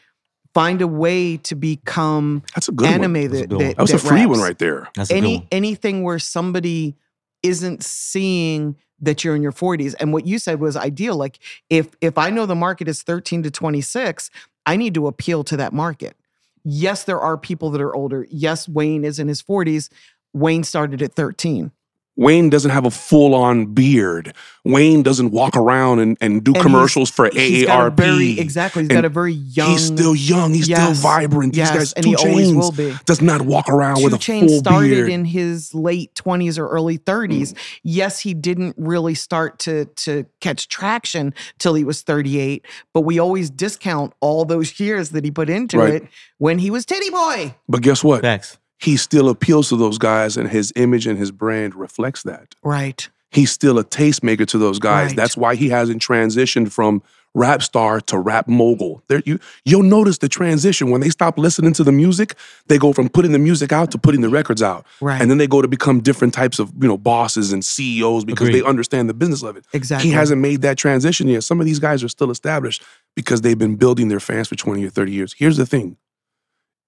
find 0.53 0.81
a 0.81 0.87
way 0.87 1.37
to 1.37 1.55
become 1.55 2.43
That's 2.55 2.67
a 2.67 2.71
good 2.71 2.87
anime 2.87 3.13
one. 3.13 3.21
That's 3.29 3.33
a 3.33 3.41
that, 3.41 3.49
good 3.49 3.55
one. 3.57 3.65
that 3.67 3.75
That 3.77 3.81
was 3.81 3.89
a 3.91 3.97
that 3.97 3.99
free 4.07 4.25
one 4.25 4.39
right 4.39 4.57
there. 4.57 4.87
That's 4.95 5.09
a 5.09 5.13
good 5.13 5.17
Any 5.17 5.37
one. 5.37 5.47
anything 5.51 6.03
where 6.03 6.19
somebody 6.19 6.95
isn't 7.43 7.83
seeing 7.83 8.75
that 8.99 9.23
you're 9.23 9.35
in 9.35 9.43
your 9.43 9.51
40s, 9.51 9.95
and 9.99 10.11
what 10.13 10.25
you 10.25 10.39
said 10.39 10.59
was 10.59 10.75
ideal. 10.75 11.15
Like 11.15 11.39
if 11.69 11.95
if 12.01 12.17
I 12.17 12.29
know 12.29 12.45
the 12.45 12.55
market 12.55 12.87
is 12.87 13.03
13 13.03 13.43
to 13.43 13.51
26, 13.51 14.29
I 14.65 14.75
need 14.75 14.93
to 14.95 15.07
appeal 15.07 15.43
to 15.45 15.57
that 15.57 15.73
market. 15.73 16.17
Yes, 16.63 17.03
there 17.03 17.19
are 17.19 17.37
people 17.37 17.69
that 17.71 17.81
are 17.81 17.95
older. 17.95 18.27
Yes, 18.29 18.67
Wayne 18.67 19.05
is 19.05 19.19
in 19.19 19.27
his 19.27 19.41
40s. 19.41 19.89
Wayne 20.33 20.63
started 20.63 21.01
at 21.01 21.13
13. 21.13 21.71
Wayne 22.17 22.49
doesn't 22.49 22.71
have 22.71 22.83
a 22.85 22.89
full 22.91 23.35
on 23.35 23.67
beard. 23.67 24.33
Wayne 24.65 25.03
doesn't 25.03 25.29
walk 25.29 25.55
around 25.55 25.99
and, 25.99 26.17
and 26.19 26.43
do 26.43 26.51
And 26.53 26.61
commercials 26.63 27.09
for 27.11 27.29
He's 27.31 27.65
got 27.67 27.87
a 27.87 27.91
AARP. 27.91 27.95
very 27.95 28.39
exactly. 28.39 28.81
He's 28.83 28.89
And 28.89 28.97
got 28.97 29.05
a 29.05 29.09
very 29.09 29.33
young. 29.33 29.69
He's 29.69 29.85
still 29.85 30.15
young. 30.15 30.53
He's 30.53 30.67
Yes. 30.67 30.81
still 30.81 31.09
vibrant. 31.09 31.55
yes, 31.55 31.69
These 31.69 31.77
guys, 31.77 31.93
and 31.93 32.03
two 32.03 32.09
he 32.09 32.15
always 32.15 32.51
will 32.53 32.71
chains 32.73 32.77
be. 32.95 33.03
does 33.05 33.21
not 33.21 33.43
walk 33.43 33.69
around 33.69 34.01
with 34.03 34.13
Two 34.19 34.33
a 34.33 34.35
Chainz 34.35 34.47
full 34.49 34.59
started 34.59 34.89
beard. 34.89 35.09
in 35.11 35.25
his 35.25 35.73
late 35.75 36.13
20s 36.15 36.57
or 36.57 36.67
early 36.67 36.97
30s. 36.97 37.53
Mm. 37.53 37.57
Yes, 37.83 38.19
he 38.19 38.33
didn't 38.33 38.73
really 38.77 39.13
start 39.13 39.59
to 39.59 39.85
to 39.85 40.25
catch 40.41 40.67
traction 40.67 41.33
till 41.59 41.75
he 41.75 41.83
was 41.83 42.01
38, 42.01 42.65
but 42.95 43.01
we 43.01 43.19
always 43.19 43.49
discount 43.51 44.13
all 44.21 44.43
those 44.43 44.79
years 44.79 45.09
that 45.11 45.23
he 45.23 45.29
put 45.29 45.49
into 45.51 45.77
Right. 45.77 45.93
it 45.93 46.07
when 46.39 46.57
he 46.57 46.71
was 46.71 46.83
Tity 46.85 47.11
Boi. 47.11 47.53
but 47.69 47.81
guess 47.83 48.03
what? 48.03 48.21
Facts. 48.21 48.57
He 48.79 48.95
still 48.97 49.29
appeals 49.29 49.69
to 49.69 49.75
those 49.77 49.97
guys, 49.97 50.37
and 50.37 50.49
his 50.49 50.71
image 50.75 51.07
and 51.07 51.17
his 51.17 51.31
brand 51.31 51.73
reflects 51.75 52.23
that. 52.23 52.53
Right. 52.63 53.09
He's 53.31 53.51
still 53.51 53.77
a 53.79 53.83
tastemaker 53.83 54.47
to 54.47 54.57
those 54.57 54.79
guys. 54.79 55.09
Right. 55.09 55.15
That's 55.17 55.35
why 55.35 55.55
he 55.55 55.69
hasn't 55.69 56.01
transitioned 56.01 56.71
from 56.71 57.01
rap 57.33 57.61
star 57.61 57.99
to 58.01 58.17
rap 58.17 58.47
mogul. 58.47 59.03
There, 59.09 59.21
you 59.25 59.37
you'll 59.65 59.83
notice 59.83 60.19
the 60.19 60.29
transition 60.29 60.89
when 60.89 61.01
they 61.01 61.09
stop 61.09 61.37
listening 61.37 61.73
to 61.73 61.83
the 61.83 61.91
music. 61.91 62.35
They 62.67 62.77
go 62.77 62.93
from 62.93 63.09
putting 63.09 63.31
the 63.33 63.37
music 63.39 63.71
out 63.71 63.91
to 63.91 63.97
putting 63.97 64.21
the 64.21 64.29
records 64.29 64.63
out, 64.63 64.85
Right. 65.01 65.21
and 65.21 65.29
then 65.29 65.37
they 65.37 65.45
go 65.45 65.61
to 65.61 65.67
become 65.67 65.99
different 65.99 66.33
types 66.33 66.57
of 66.57 66.71
you 66.81 66.87
know 66.87 66.97
bosses 66.97 67.51
and 67.51 67.63
CEOs 67.65 68.25
because 68.25 68.47
Agreed. 68.47 68.61
they 68.63 68.67
understand 68.67 69.09
the 69.09 69.13
business 69.13 69.43
of 69.43 69.57
it. 69.57 69.65
exactly. 69.73 70.09
He 70.09 70.15
hasn't 70.15 70.41
made 70.41 70.61
that 70.61 70.77
transition 70.77 71.27
yet. 71.27 71.43
Some 71.43 71.59
of 71.59 71.65
these 71.65 71.79
guys 71.79 72.03
are 72.03 72.09
still 72.09 72.31
established 72.31 72.81
because 73.15 73.41
they've 73.41 73.57
been 73.59 73.75
building 73.75 74.07
their 74.07 74.21
fans 74.21 74.47
for 74.47 74.55
20 74.55 74.83
or 74.85 74.89
30 74.89 75.11
years. 75.11 75.35
Here's 75.37 75.57
the 75.57 75.65
thing 75.65 75.97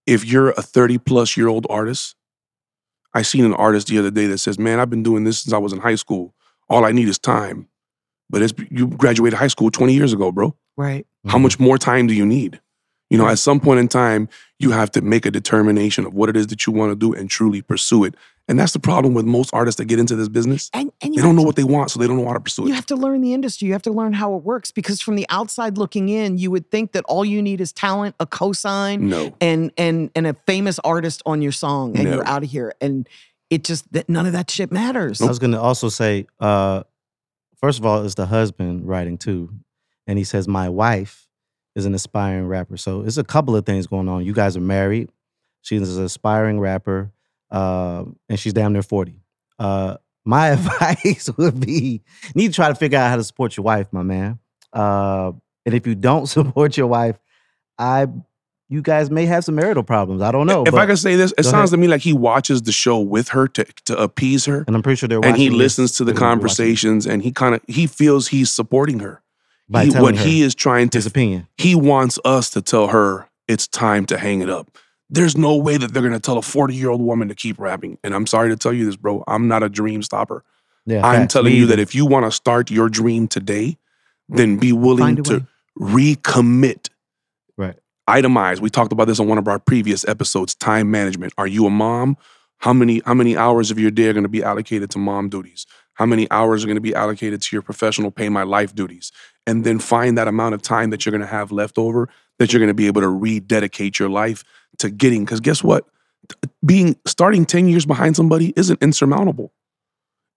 if 0.06 0.25
you're 0.25 0.51
a 0.51 0.62
30 0.62 0.98
plus 1.00 1.38
year 1.38 1.48
old 1.48 1.68
artist, 1.70 2.15
I 3.13 3.22
seen 3.22 3.46
an 3.46 3.53
artist 3.53 3.88
the 3.88 4.00
other 4.00 4.12
day 4.12 4.27
that 4.27 4.38
says, 4.38 4.60
Man, 4.60 4.79
I've 4.79 4.89
been 4.89 5.03
doing 5.03 5.24
this 5.24 5.39
since 5.39 5.53
I 5.53 5.58
was 5.58 5.74
in 5.74 5.79
high 5.79 5.96
school. 5.96 6.34
All 6.70 6.86
I 6.86 6.91
need 6.91 7.08
is 7.08 7.18
time. 7.18 7.68
But 8.29 8.44
it's, 8.44 8.53
you 8.70 8.88
graduated 8.88 9.38
high 9.39 9.48
school 9.48 9.72
20 9.72 9.94
years 9.94 10.13
ago, 10.13 10.32
bro. 10.32 10.56
right. 10.77 11.06
How 11.25 11.34
mm-hmm. 11.34 11.44
much 11.44 11.60
more 11.60 11.77
time 11.77 12.08
do 12.08 12.13
you 12.13 12.25
need? 12.25 12.62
You 13.10 13.18
know, 13.18 13.28
at 13.28 13.39
some 13.39 13.60
point 13.60 13.80
in 13.80 13.88
time, 13.88 14.30
you 14.60 14.72
have 14.72 14.92
to 14.92 15.01
make 15.01 15.25
a 15.25 15.32
determination 15.32 16.06
of 16.06 16.13
what 16.13 16.30
it 16.30 16.38
is 16.38 16.48
that 16.48 16.68
you 16.68 16.74
want 16.74 16.92
to 16.92 16.96
do 16.96 17.13
and 17.13 17.30
truly 17.30 17.62
pursue 17.62 18.04
it. 18.04 18.13
And 18.48 18.60
that's 18.60 18.74
the 18.74 18.80
problem 18.80 19.13
with 19.13 19.25
most 19.25 19.51
artists 19.54 19.78
that 19.78 19.86
get 19.86 20.00
into 20.00 20.16
this 20.16 20.28
business. 20.28 20.70
And 20.74 20.92
and 21.01 21.13
They 21.13 21.22
don't 21.22 21.36
know 21.36 21.44
to- 21.44 21.46
what 21.48 21.56
they 21.56 21.63
want, 21.63 21.92
so 21.92 22.00
they 22.00 22.08
don't 22.08 22.18
know 22.18 22.25
how 22.28 22.34
to 22.34 22.39
pursue 22.39 22.66
it. 22.66 22.70
You 22.70 22.74
have 22.74 22.86
to 22.88 22.96
learn 22.96 23.22
the 23.22 23.34
industry. 23.34 23.68
You 23.68 23.74
have 23.74 23.84
to 23.84 23.92
learn 23.92 24.13
how 24.13 24.36
it 24.36 24.44
works 24.44 24.72
because 24.72 25.01
from 25.01 25.16
the 25.16 25.25
outside 25.30 25.78
looking 25.78 26.10
in, 26.10 26.38
you 26.38 26.50
would 26.51 26.70
think 26.72 26.92
that 26.94 27.04
all 27.06 27.24
you 27.24 27.42
need 27.42 27.62
is 27.62 27.72
talent, 27.72 28.16
a 28.20 28.25
cosign, 28.25 29.02
No. 29.02 29.34
and 29.39 29.72
and 29.78 30.10
and 30.15 30.26
a 30.28 30.36
famous 30.48 30.80
artist 30.84 31.22
on 31.26 31.41
your 31.41 31.52
song, 31.52 31.95
and 31.95 32.06
No. 32.06 32.15
you're 32.15 32.28
out 32.28 32.43
of 32.43 32.50
here. 32.50 32.74
And 32.82 33.08
it 33.52 33.63
just 33.63 33.91
that 33.93 34.10
none 34.10 34.26
of 34.26 34.34
that 34.34 34.50
shit 34.52 34.72
matters. 34.72 35.22
I 35.22 35.28
was 35.28 35.38
gonna 35.39 35.62
also 35.62 35.89
say, 35.89 36.26
uh, 36.39 36.84
first 37.62 37.78
of 37.80 37.86
all, 37.86 38.04
it's 38.04 38.15
the 38.15 38.26
husband 38.28 38.88
writing 38.88 39.17
too, 39.19 39.50
and 40.08 40.17
he 40.17 40.24
says 40.24 40.48
my 40.48 40.69
wife 40.69 41.28
is 41.75 41.86
an 41.86 41.93
aspiring 41.93 42.47
rapper. 42.47 42.77
So 42.77 43.01
it's 43.01 43.17
a 43.17 43.23
couple 43.23 43.55
of 43.55 43.65
things 43.65 43.88
going 43.88 44.10
on. 44.10 44.25
You 44.25 44.34
guys 44.34 44.58
are 44.58 44.62
married. 44.62 45.12
She's 45.62 45.97
an 45.97 46.03
aspiring 46.05 46.60
rapper, 46.60 47.12
uh, 47.51 48.05
and 48.27 48.39
she's 48.39 48.53
damn 48.53 48.73
near 48.73 48.82
forty. 48.82 49.21
Uh, 49.58 49.97
my 50.25 50.47
advice 50.49 51.29
would 51.38 51.60
be: 51.60 52.01
need 52.36 52.47
to 52.47 52.53
try 52.53 52.69
to 52.69 52.75
figure 52.75 52.97
out 52.97 53.10
how 53.10 53.15
to 53.15 53.23
support 53.23 53.58
your 53.58 53.63
wife, 53.63 53.88
my 53.91 54.03
man. 54.03 54.39
Uh, 54.71 55.32
and 55.65 55.75
if 55.75 55.86
you 55.86 55.95
don't 55.95 56.25
support 56.27 56.77
your 56.77 56.88
wife, 56.88 57.17
I, 57.77 58.08
you 58.69 58.82
guys 58.82 59.10
may 59.10 59.25
have 59.25 59.43
some 59.43 59.55
marital 59.55 59.84
problems. 59.84 60.21
I 60.21 60.32
don't 60.32 60.47
know. 60.47 60.63
if 60.65 60.73
I 60.73 60.86
could 60.86 60.99
say 60.99 61.15
this, 61.15 61.34
it 61.38 61.43
sounds 61.43 61.53
ahead. 61.53 61.69
to 61.71 61.77
me 61.77 61.88
like 61.88 62.01
he 62.01 62.13
watches 62.13 62.62
the 62.62 62.71
show 62.71 62.99
with 62.99 63.29
her 63.29 63.47
to, 63.47 63.63
to 63.86 63.97
appease 63.97 64.45
her. 64.45 64.63
and 64.67 64.75
I'm 64.75 64.82
pretty 64.84 64.97
sure 64.97 65.10
they're 65.10 65.19
And 65.23 65.38
he 65.38 65.49
listens 65.49 65.93
to 65.93 66.03
the 66.03 66.13
They're 66.13 66.19
gonna 66.19 66.36
be 66.38 66.43
watching 66.43 66.49
conversations 66.49 67.08
and 67.08 67.23
he 67.23 67.32
kind 67.32 67.55
of 67.55 67.62
he 67.67 67.88
feels 67.88 68.27
he's 68.29 68.51
supporting 68.51 68.99
her. 68.99 69.21
By 69.69 69.86
He- 69.86 69.91
what 69.91 70.15
her 70.17 70.23
he 70.25 70.41
is 70.41 70.55
trying 70.55 70.89
to 70.89 70.97
his 70.97 71.05
to 71.05 71.10
opinion. 71.12 71.47
he 71.58 71.75
wants 71.75 72.17
us 72.25 72.49
to 72.51 72.62
tell 72.62 72.88
her 72.88 73.27
it's 73.47 73.67
time 73.67 74.05
to 74.08 74.17
hang 74.17 74.41
it 74.41 74.49
up. 74.49 74.69
There's 75.10 75.36
no 75.38 75.55
way 75.58 75.77
that 75.77 75.93
they're 75.93 76.03
gonna 76.03 76.19
tell 76.19 76.38
a 76.38 76.41
40 76.41 76.75
year 76.75 76.89
old 76.89 77.01
woman 77.01 77.27
to 77.29 77.36
keep 77.36 77.60
rapping. 77.60 77.97
And 78.03 78.13
I'm 78.13 78.27
sorry 78.27 78.49
to 78.49 78.55
tell 78.58 78.73
you 78.73 78.86
this, 78.86 78.95
bro. 78.95 79.23
I'm 79.27 79.47
not 79.47 79.63
a 79.63 79.69
dream 79.69 80.03
stopper. 80.03 80.43
Yeah, 80.86 81.05
I'm 81.05 81.27
telling 81.27 81.53
Me 81.53 81.60
you 81.60 81.65
that 81.67 81.79
if 81.79 81.93
you 81.93 82.05
want 82.05 82.25
to 82.25 82.32
start 82.32 82.71
your 82.71 82.89
dream 82.89 83.27
today, 83.27 83.77
then 84.27 84.58
be 84.58 84.71
willing 84.71 85.21
to 85.23 85.45
way. 85.79 86.15
recommit. 86.15 86.89
Right. 87.58 87.75
Itemize. 88.08 88.60
We 88.60 88.69
talked 88.69 88.91
about 88.91 89.05
this 89.08 89.19
on 89.19 89.27
one 89.27 89.38
of 89.38 89.47
our 89.47 89.60
previous 89.60 90.08
episodes. 90.08 90.55
Time 90.55 90.89
management. 90.89 91.34
Are 91.38 91.47
you 91.47 91.65
a 91.67 91.69
mom? 91.69 92.17
How 92.60 92.74
many 92.74 93.02
how 93.06 93.13
many 93.13 93.36
hours 93.36 93.72
of 93.72 93.80
your 93.80 93.91
day 93.91 94.08
are 94.08 94.13
going 94.13 94.24
to 94.24 94.30
be 94.30 94.43
allocated 94.43 94.89
to 94.91 95.00
mom 95.00 95.30
duties? 95.30 95.65
How 95.93 96.06
many 96.06 96.30
hours 96.32 96.63
are 96.63 96.67
going 96.67 96.76
to 96.76 96.82
be 96.82 96.95
allocated 96.95 97.41
to 97.41 97.56
your 97.56 97.62
professional 97.62 98.12
pay 98.12 98.30
my 98.30 98.43
life 98.43 98.74
duties? 98.74 99.12
And 99.45 99.65
then 99.65 99.80
find 99.80 100.17
that 100.17 100.28
amount 100.28 100.56
of 100.56 100.62
time 100.62 100.91
that 100.91 101.06
you're 101.06 101.12
going 101.12 101.22
to 101.22 101.28
have 101.28 101.52
left 101.52 101.78
over 101.78 102.10
that 102.38 102.52
you're 102.52 102.60
going 102.60 102.69
to 102.69 102.74
be 102.74 102.88
able 102.88 103.02
to 103.02 103.10
rededicate 103.10 104.00
your 104.00 104.10
life 104.10 104.43
to 104.80 104.89
getting. 104.89 105.26
Because 105.26 105.39
guess 105.41 105.63
what? 105.63 105.86
Being 106.65 106.95
starting 107.06 107.45
10 107.45 107.67
years 107.67 107.86
behind 107.86 108.15
somebody 108.15 108.54
isn't 108.56 108.82
insurmountable. 108.82 109.54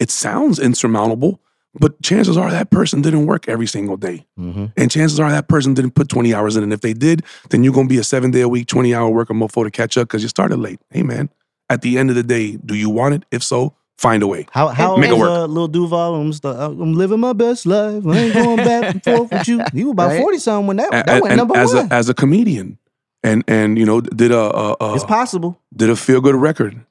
It 0.01 0.11
sounds 0.11 0.59
insurmountable, 0.59 1.41
but 1.75 2.01
chances 2.03 2.37
are 2.37 2.51
that 2.51 2.71
person 2.71 3.03
didn't 3.03 3.27
work 3.27 3.49
every 3.49 3.67
single 3.67 3.97
day. 3.97 4.27
Mhm. 4.39 4.73
And 4.77 4.91
chances 4.91 5.21
are 5.21 5.31
that 5.31 5.49
person 5.49 5.75
didn't 5.75 5.93
put 5.93 6.09
20 6.09 6.35
hours 6.35 6.57
in. 6.57 6.63
And 6.63 6.73
if 6.73 6.81
they 6.81 6.93
did, 6.93 7.23
then 7.51 7.63
you're 7.63 7.73
going 7.73 7.87
to 7.89 7.93
be 7.93 7.99
a 7.99 8.05
seven 8.05 8.31
day 8.31 8.41
a 8.41 8.49
week, 8.49 8.67
20 8.67 8.95
hour 8.95 9.11
worker 9.11 9.35
mofo 9.35 9.65
to 9.65 9.71
catch 9.71 9.97
up 9.97 10.09
because 10.09 10.23
you 10.23 10.29
started 10.29 10.59
late. 10.59 10.81
Hey, 10.91 11.03
man, 11.03 11.29
at 11.73 11.83
the 11.83 11.99
end 11.99 12.11
of 12.11 12.17
the 12.17 12.23
day, 12.23 12.57
do 12.57 12.75
you 12.75 12.91
want 12.91 13.15
it? 13.15 13.25
If 13.31 13.43
so, 13.43 13.75
find 13.99 14.23
a 14.23 14.27
way. 14.27 14.47
How 14.53 14.69
how 14.69 14.97
Make 14.97 15.11
it 15.11 15.19
work. 15.19 15.31
uh, 15.31 15.47
Lil 15.47 15.69
Duval? 15.69 16.15
I'm, 16.17 16.33
st- 16.33 16.57
I'm 16.57 16.95
living 16.95 17.21
my 17.21 17.33
best 17.33 17.67
life. 17.67 18.07
I 18.07 18.17
ain't 18.19 18.35
going 18.35 18.57
back 18.59 18.95
and 18.95 19.03
forth 19.03 19.31
with 19.33 19.49
you. 19.49 19.63
He 19.73 19.85
was 19.85 19.93
about 19.93 20.09
Right? 20.11 20.21
forty 20.21 20.39
something 20.39 20.67
when 20.67 20.77
that, 20.77 20.89
A- 20.89 21.03
that 21.07 21.19
a- 21.19 21.23
went 21.23 21.33
and 21.33 21.39
number 21.39 21.57
as 21.57 21.73
one. 21.75 21.91
a 21.91 21.95
as 21.95 22.09
a 22.09 22.15
comedian, 22.15 22.79
and 23.23 23.43
and 23.49 23.79
you 23.79 23.87
know 23.87 24.01
did 24.01 24.31
a, 24.33 24.39
a, 24.39 24.77
a 24.81 24.95
it's 24.95 25.05
possible. 25.05 25.59
did 25.75 25.89
a 25.91 25.97
feel 25.97 26.21
good 26.21 26.35
record 26.35 26.85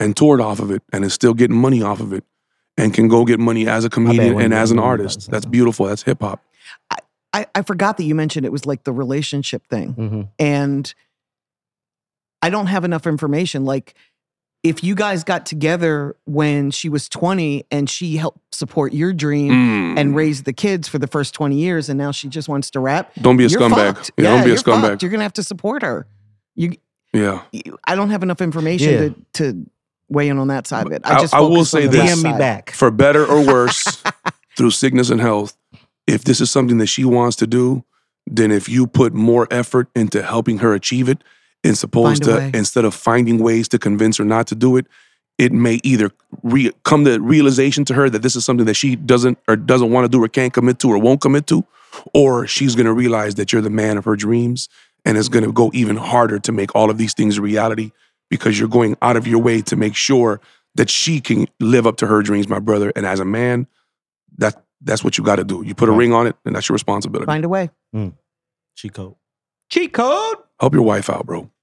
and 0.00 0.16
toured 0.16 0.40
off 0.40 0.58
of 0.60 0.70
it 0.70 0.82
and 0.92 1.04
is 1.04 1.12
still 1.12 1.34
getting 1.34 1.56
money 1.56 1.82
off 1.82 2.00
of 2.00 2.12
it 2.12 2.24
and 2.78 2.94
can 2.94 3.06
go 3.08 3.24
get 3.24 3.38
money 3.38 3.68
as 3.68 3.84
a 3.84 3.90
comedian 3.90 4.40
and 4.40 4.54
as 4.54 4.70
an 4.70 4.78
when 4.78 4.82
you 4.84 4.88
about 4.90 4.96
to 4.96 5.02
artist. 5.04 5.18
That's 5.30 5.44
something. 5.44 5.50
beautiful. 5.50 5.86
That's 5.86 6.02
hip 6.02 6.20
hop. 6.22 6.42
I, 7.34 7.46
I 7.54 7.62
forgot 7.62 7.96
that 7.98 8.04
you 8.04 8.14
mentioned 8.14 8.44
it 8.46 8.52
was 8.52 8.66
like 8.66 8.84
the 8.84 8.92
relationship 8.92 9.66
thing. 9.68 9.94
Mhm. 9.94 10.28
And 10.38 10.94
I 12.42 12.50
don't 12.50 12.66
have 12.66 12.84
enough 12.84 13.06
information. 13.06 13.64
Like, 13.64 13.94
if 14.62 14.84
you 14.84 14.94
guys 14.94 15.24
got 15.24 15.44
together 15.44 16.14
when 16.24 16.70
she 16.70 16.88
was 16.88 17.08
20 17.08 17.64
and 17.70 17.90
she 17.90 18.16
helped 18.16 18.54
support 18.54 18.92
your 18.92 19.12
dream 19.12 19.50
Mm. 19.52 19.98
and 19.98 20.14
raise 20.16 20.44
the 20.44 20.52
kids 20.52 20.86
for 20.88 20.98
the 20.98 21.06
first 21.08 21.34
20 21.34 21.56
years, 21.56 21.88
and 21.88 21.98
now 21.98 22.12
she 22.12 22.28
just 22.28 22.48
wants 22.48 22.70
to 22.70 22.80
rap, 22.80 23.10
don't 23.20 23.36
be 23.36 23.44
a 23.44 23.48
you're 23.48 23.60
scumbag. 23.60 23.94
fucked. 23.96 24.10
Yeah, 24.16 24.24
don't 24.30 24.40
be 24.40 24.44
a 24.44 24.48
you're 24.54 24.56
scumbag. 24.58 24.80
fucked. 24.82 25.02
You're 25.02 25.10
gonna 25.10 25.24
have 25.24 25.32
to 25.34 25.42
support 25.42 25.82
her. 25.82 26.06
You, 26.54 26.76
Yeah. 27.12 27.42
you- 27.50 27.76
I 27.84 27.96
don't 27.96 28.10
have 28.10 28.22
enough 28.22 28.40
information 28.40 28.92
Yeah. 28.92 28.98
to, 29.00 29.52
to 29.52 29.66
weigh 30.08 30.28
in 30.28 30.38
on 30.38 30.48
that 30.48 30.66
side 30.66 30.86
of 30.86 30.92
it. 30.92 31.02
I 31.04 31.16
I- 31.16 31.20
just 31.20 31.34
I 31.34 31.40
will 31.40 31.64
say 31.64 31.86
this. 31.88 32.00
rap 32.00 32.18
DM 32.18 32.22
me 32.32 32.38
back. 32.38 32.70
For 32.70 32.90
better 32.90 33.26
or 33.26 33.44
worse, 33.44 34.02
through 34.56 34.70
sickness 34.70 35.10
and 35.10 35.20
health, 35.20 35.56
if 36.06 36.22
this 36.24 36.40
is 36.40 36.50
something 36.50 36.78
that 36.78 36.86
she 36.88 37.04
wants 37.04 37.36
to 37.36 37.46
do, 37.46 37.84
then 38.28 38.52
if 38.52 38.68
you 38.68 38.86
put 38.86 39.12
more 39.14 39.48
effort 39.50 39.88
into 39.96 40.22
helping 40.22 40.58
her 40.58 40.72
achieve 40.74 41.08
it, 41.08 41.24
and 41.64 41.76
supposed 41.78 42.24
Find 42.24 42.52
to 42.52 42.58
instead 42.58 42.84
of 42.84 42.94
finding 42.94 43.38
ways 43.38 43.68
to 43.68 43.78
convince 43.78 44.16
her 44.18 44.24
not 44.24 44.46
to 44.48 44.54
do 44.54 44.76
it, 44.76 44.86
it 45.38 45.52
may 45.52 45.80
either 45.82 46.10
re- 46.42 46.72
come 46.84 47.04
to 47.04 47.18
realization 47.20 47.84
to 47.86 47.94
her 47.94 48.10
that 48.10 48.22
this 48.22 48.36
is 48.36 48.44
something 48.44 48.66
that 48.66 48.74
she 48.74 48.96
doesn't 48.96 49.38
or 49.48 49.56
doesn't 49.56 49.90
want 49.90 50.04
to 50.04 50.08
do 50.08 50.22
or 50.22 50.28
can't 50.28 50.52
commit 50.52 50.78
to 50.80 50.90
or 50.90 50.98
won't 50.98 51.20
commit 51.20 51.46
to, 51.48 51.64
or 52.14 52.46
she's 52.46 52.74
gonna 52.74 52.92
realize 52.92 53.36
that 53.36 53.52
you're 53.52 53.62
the 53.62 53.70
man 53.70 53.96
of 53.96 54.04
her 54.04 54.16
dreams 54.16 54.68
and 55.04 55.16
it's 55.16 55.28
gonna 55.28 55.52
go 55.52 55.70
even 55.74 55.96
harder 55.96 56.38
to 56.40 56.52
make 56.52 56.74
all 56.74 56.90
of 56.90 56.98
these 56.98 57.14
things 57.14 57.38
a 57.38 57.42
reality 57.42 57.92
because 58.30 58.58
you're 58.58 58.68
going 58.68 58.96
out 59.02 59.16
of 59.16 59.26
your 59.26 59.40
way 59.40 59.60
to 59.62 59.76
make 59.76 59.94
sure 59.94 60.40
that 60.74 60.88
she 60.88 61.20
can 61.20 61.46
live 61.60 61.86
up 61.86 61.96
to 61.98 62.06
her 62.06 62.22
dreams, 62.22 62.48
my 62.48 62.58
brother. 62.58 62.92
And 62.96 63.04
as 63.04 63.20
a 63.20 63.24
man, 63.26 63.66
that 64.38 64.62
that's 64.80 65.04
what 65.04 65.18
you 65.18 65.22
got 65.24 65.36
to 65.36 65.44
do. 65.44 65.62
You 65.64 65.74
put 65.74 65.88
a 65.88 65.92
Right. 65.92 65.98
ring 65.98 66.12
on 66.14 66.26
it, 66.26 66.34
and 66.44 66.56
that's 66.56 66.68
your 66.68 66.74
responsibility. 66.74 67.26
Find 67.26 67.44
a 67.44 67.48
way. 67.48 67.70
Mm. 67.94 68.14
Cheat 68.74 68.94
code. 68.94 69.14
Cheat 69.70 69.92
code. 69.92 70.38
Help 70.62 70.74
your 70.74 70.84
wife 70.84 71.10
out, 71.10 71.26
bro. 71.26 71.52